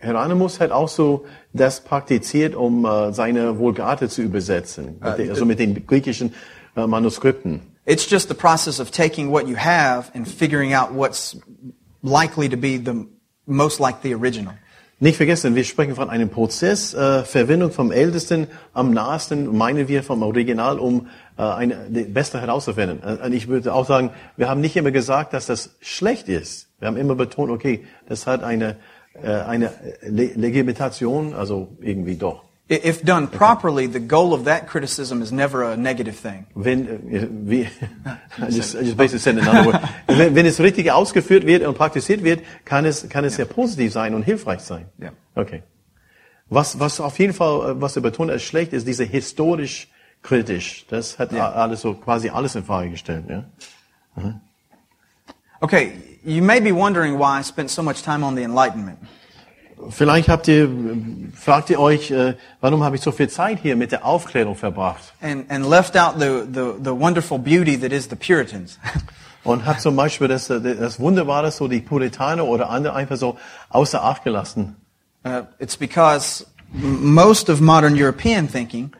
Hieronymus 0.00 0.60
hat 0.60 0.70
auch 0.70 0.88
so 0.88 1.26
das 1.52 1.82
praktiziert, 1.82 2.54
um 2.54 2.86
äh, 2.86 3.12
seine 3.12 3.58
Vulgate 3.58 4.08
zu 4.08 4.22
übersetzen, 4.22 4.98
den, 5.18 5.28
also 5.28 5.44
mit 5.44 5.58
den 5.58 5.86
griechischen 5.86 6.32
äh, 6.74 6.86
Manuskripten. 6.86 7.60
It's 7.84 8.08
just 8.08 8.28
the 8.28 8.34
process 8.34 8.80
of 8.80 8.90
taking 8.90 9.30
what 9.30 9.46
you 9.46 9.56
have 9.56 10.10
and 10.14 10.26
figuring 10.26 10.74
out 10.74 10.94
what's 10.94 11.36
likely 12.02 12.48
to 12.48 12.56
be 12.56 12.78
the 12.78 13.06
most 13.46 13.78
like 13.78 14.02
the 14.02 14.14
original. 14.14 14.54
Nicht 15.00 15.16
vergessen, 15.16 15.54
wir 15.54 15.62
sprechen 15.62 15.94
von 15.94 16.10
einem 16.10 16.28
Prozess, 16.28 16.92
äh, 16.92 17.22
Verwendung 17.22 17.70
vom 17.70 17.92
Ältesten 17.92 18.48
am 18.72 18.92
nahesten, 18.92 19.56
meinen 19.56 19.86
wir 19.86 20.02
vom 20.02 20.22
Original, 20.22 20.80
um 20.80 21.06
äh, 21.36 21.42
eine 21.42 21.76
beste 22.08 22.40
herauszufinden. 22.40 23.00
Äh, 23.04 23.26
Und 23.26 23.32
ich 23.32 23.46
würde 23.46 23.72
auch 23.72 23.86
sagen, 23.86 24.10
wir 24.36 24.48
haben 24.48 24.60
nicht 24.60 24.76
immer 24.76 24.90
gesagt, 24.90 25.34
dass 25.34 25.46
das 25.46 25.76
schlecht 25.80 26.28
ist. 26.28 26.68
Wir 26.80 26.88
haben 26.88 26.96
immer 26.96 27.14
betont, 27.14 27.50
okay, 27.50 27.84
das 28.08 28.26
hat 28.26 28.42
eine 28.42 28.76
äh, 29.22 29.30
eine 29.30 29.72
Le 30.02 30.32
Legitimation, 30.34 31.34
also 31.34 31.76
irgendwie 31.80 32.16
doch. 32.16 32.47
If 32.70 33.02
done 33.02 33.28
properly, 33.28 33.86
the 33.86 33.98
goal 34.00 34.34
of 34.34 34.44
that 34.44 34.66
criticism 34.68 35.22
is 35.22 35.32
never 35.32 35.62
a 35.62 35.74
negative 35.76 36.16
thing. 36.20 36.44
Wenn, 36.54 36.86
äh, 37.10 37.26
wie, 37.30 37.62
I 38.38 38.50
just, 38.50 38.74
I 38.74 38.80
just 38.80 38.96
basically 38.96 39.20
said 39.20 39.38
another 39.38 39.64
word. 39.72 39.80
wenn, 40.06 40.34
wenn 40.34 40.44
es 40.46 40.60
richtig 40.60 40.90
ausgeführt 40.92 41.46
wird 41.46 41.62
und 41.66 41.76
praktiziert 41.78 42.22
wird, 42.24 42.42
kann 42.66 42.84
es, 42.84 43.08
kann 43.08 43.24
es 43.24 43.36
sehr 43.36 43.46
positiv 43.46 43.92
sein 43.92 44.14
und 44.14 44.22
hilfreich 44.22 44.60
sein. 44.60 44.84
Ja. 44.98 45.12
Okay. 45.34 45.62
Was, 46.50 46.78
was 46.78 47.00
auf 47.00 47.18
jeden 47.18 47.32
Fall, 47.32 47.70
äh, 47.70 47.80
was 47.80 47.96
er 47.96 48.02
betont 48.02 48.30
als 48.30 48.42
schlecht 48.42 48.74
ist, 48.74 48.86
diese 48.86 49.04
historisch 49.04 49.88
kritisch. 50.22 50.84
Das 50.90 51.18
hat 51.18 51.32
a- 51.32 51.52
alles 51.52 51.80
so, 51.80 51.94
quasi 51.94 52.28
alles 52.28 52.54
in 52.54 52.64
Frage 52.64 52.90
gestellt, 52.90 53.24
ja. 53.30 53.44
Okay, 55.60 55.92
you 56.24 56.42
may 56.42 56.60
be 56.60 56.72
wondering 56.72 57.18
why 57.18 57.38
I 57.38 57.42
spent 57.42 57.70
so 57.70 57.82
much 57.82 58.02
time 58.02 58.22
on 58.24 58.36
the 58.36 58.42
Enlightenment. 58.42 58.98
Vielleicht 59.90 60.28
habt 60.28 60.48
ihr, 60.48 60.68
fragt 61.34 61.70
ihr 61.70 61.80
euch, 61.80 62.10
äh, 62.10 62.34
warum 62.60 62.82
habe 62.82 62.96
ich 62.96 63.02
so 63.02 63.12
viel 63.12 63.28
Zeit 63.28 63.60
hier 63.60 63.76
mit 63.76 63.92
der 63.92 64.04
Aufklärung 64.04 64.56
verbracht? 64.56 65.14
and, 65.20 65.50
and 65.50 65.68
left 65.68 65.96
out 65.96 66.14
the, 66.18 66.42
the, 66.52 66.74
the 66.82 66.90
wonderful 66.90 67.38
beauty 67.38 67.78
that 67.78 67.92
is 67.92 68.08
the 68.08 68.16
Puritans. 68.16 68.78
Und 69.44 69.64
hat 69.64 69.80
zum 69.80 69.96
Beispiel 69.96 70.28
das, 70.28 70.50
äh, 70.50 70.60
das 70.60 71.00
Wunderbare, 71.00 71.50
so 71.50 71.68
die 71.68 71.80
Puritaner 71.80 72.44
oder 72.44 72.70
andere 72.70 72.94
einfach 72.94 73.16
so 73.16 73.38
außer 73.70 74.02
Acht 74.02 74.24
gelassen. 74.24 74.76
Uh, 75.24 75.42
it's 75.58 75.76
because 75.76 76.46
most 76.72 77.50
of 77.50 77.60
modern 77.60 77.94
European 77.94 78.48
thinking 78.48 78.92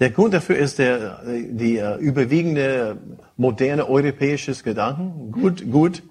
Der 0.00 0.10
Grund 0.10 0.32
dafür 0.32 0.56
ist 0.56 0.78
der, 0.78 1.20
äh, 1.26 1.42
die 1.50 1.80
überwiegende 2.00 2.96
moderne 3.36 3.88
europäisches 3.88 4.64
Gedanken. 4.64 5.30
Gut, 5.30 5.70
gut. 5.70 6.02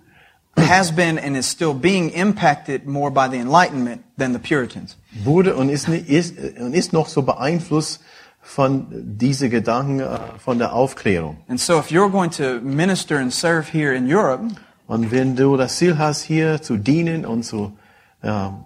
Has 0.62 0.92
been 0.92 1.18
and 1.18 1.36
is 1.36 1.50
still 1.50 1.74
being 1.74 2.12
impacted 2.12 2.86
more 2.86 3.12
by 3.12 3.28
the 3.30 3.38
Enlightenment 3.38 4.04
than 4.18 4.34
the 4.34 4.40
Puritans. 4.40 4.98
Wurde 5.24 5.56
und 5.56 5.70
ist, 5.70 5.88
ist, 5.88 6.38
äh, 6.38 6.62
und 6.62 6.74
ist 6.74 6.94
noch 6.94 7.08
so 7.08 7.22
beeinflusst 7.22 8.02
von 8.42 8.88
diese 8.92 9.50
Gedanken 9.50 10.00
äh, 10.00 10.20
von 10.38 10.60
der 10.60 10.74
Aufklärung. 10.74 11.38
And 11.48 11.60
so 11.60 11.80
if 11.80 11.92
you're 11.92 12.10
going 12.10 12.32
to 12.32 12.62
minister 12.62 13.18
and 13.18 13.34
serve 13.34 13.72
here 13.72 13.94
in 13.94 14.08
Europe, 14.08 14.44
Und 14.90 15.12
wenn 15.12 15.36
du 15.36 15.56
das 15.56 15.78
Ziel 15.78 16.00
hast, 16.00 16.24
hier 16.24 16.64
zu 16.64 16.76
dienen 16.76 17.24
und 17.24 17.44
zu, 17.44 17.74
ja, 18.24 18.66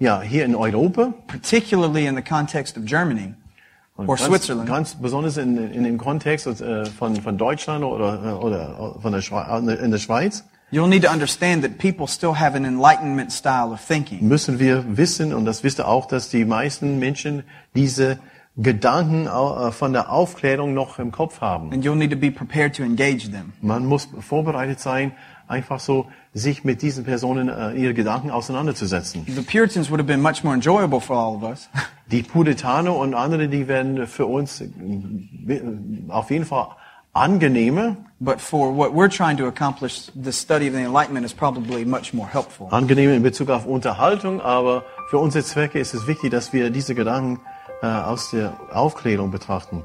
ja 0.00 0.20
hier 0.20 0.44
in 0.44 0.56
Europa, 0.56 1.14
particularly 1.28 2.06
in 2.06 2.16
the 2.16 2.22
context 2.22 2.76
of 2.76 2.84
Germany 2.84 3.34
or 3.96 4.16
ganz, 4.16 4.24
Switzerland, 4.24 4.68
ganz 4.68 4.96
besonders 4.96 5.36
in, 5.36 5.56
in 5.56 5.84
dem 5.84 5.96
Kontext 5.96 6.48
äh, 6.48 6.84
von, 6.86 7.14
von 7.14 7.38
Deutschland 7.38 7.84
oder, 7.84 8.42
oder 8.42 8.96
von 9.00 9.12
der 9.12 9.20
Schweiz, 9.20 9.46
in 9.80 9.92
der 9.92 9.98
Schweiz, 9.98 10.42
you'll 10.74 10.88
need 10.88 11.02
to 11.02 11.10
understand 11.10 11.62
that 11.62 11.78
people 11.78 12.06
still 12.06 12.34
have 12.34 12.56
an 12.56 12.64
enlightenment 12.64 13.32
style 13.32 13.72
of 13.72 13.80
thinking. 13.80 14.26
müssen 14.26 14.58
wir 14.58 14.84
wissen, 14.96 15.32
und 15.32 15.44
das 15.44 15.62
wisst 15.62 15.78
ihr 15.78 15.86
auch, 15.86 16.06
dass 16.06 16.28
die 16.28 16.44
meisten 16.44 16.98
Menschen 16.98 17.44
diese 17.74 18.18
Gedanken 18.56 19.26
äh, 19.26 19.72
von 19.72 19.92
der 19.92 20.10
Aufklärung 20.10 20.74
noch 20.74 20.98
im 20.98 21.12
Kopf 21.12 21.40
haben. 21.40 21.72
And 21.72 21.84
you'll 21.84 21.96
need 21.96 22.10
to 22.10 22.16
be 22.16 22.30
prepared 22.30 22.74
to 22.76 22.82
engage 22.82 23.30
them. 23.30 23.52
Man 23.60 23.86
muss 23.86 24.08
vorbereitet 24.20 24.80
sein, 24.80 25.12
einfach 25.46 25.80
so 25.80 26.06
sich 26.32 26.64
mit 26.64 26.82
diesen 26.82 27.04
Personen 27.04 27.48
äh, 27.48 27.72
ihre 27.72 27.94
Gedanken 27.94 28.30
auseinanderzusetzen. 28.30 29.24
The 29.26 29.42
Puritans 29.42 29.90
would 29.90 30.00
have 30.00 30.06
been 30.06 30.22
much 30.22 30.42
more 30.42 30.54
enjoyable 30.54 31.00
for 31.00 31.16
all 31.16 31.36
of 31.36 31.42
us. 31.42 31.68
Die 32.10 32.22
Puritaner 32.22 32.94
und 32.96 33.14
andere, 33.14 33.48
die 33.48 33.68
werden 33.68 34.06
für 34.06 34.26
uns 34.26 34.60
äh, 34.60 34.68
auf 36.08 36.30
jeden 36.30 36.44
Fall 36.44 36.68
angenehmer. 37.14 37.96
But 38.20 38.40
for 38.40 38.72
what 38.72 38.94
we're 38.94 39.08
trying 39.08 39.36
to 39.38 39.46
accomplish, 39.46 40.10
the 40.14 40.32
study 40.32 40.66
of 40.66 40.74
the 40.74 40.80
Enlightenment 40.80 41.26
is 41.26 41.34
probably 41.34 41.84
much 41.84 42.14
more 42.14 42.26
helpful. 42.26 42.68
Angenehmer 42.70 43.14
in 43.14 43.22
Bezug 43.22 43.50
auf 43.50 43.66
Unterhaltung, 43.66 44.40
aber 44.40 44.84
für 45.10 45.18
unsere 45.18 45.44
Zwecke 45.44 45.78
ist 45.78 45.94
es 45.94 46.06
wichtig, 46.06 46.30
dass 46.30 46.52
wir 46.52 46.70
diese 46.70 46.94
Gedanken 46.94 47.40
äh, 47.82 47.86
aus 47.86 48.30
der 48.30 48.56
Aufklärung 48.72 49.30
betrachten. 49.30 49.84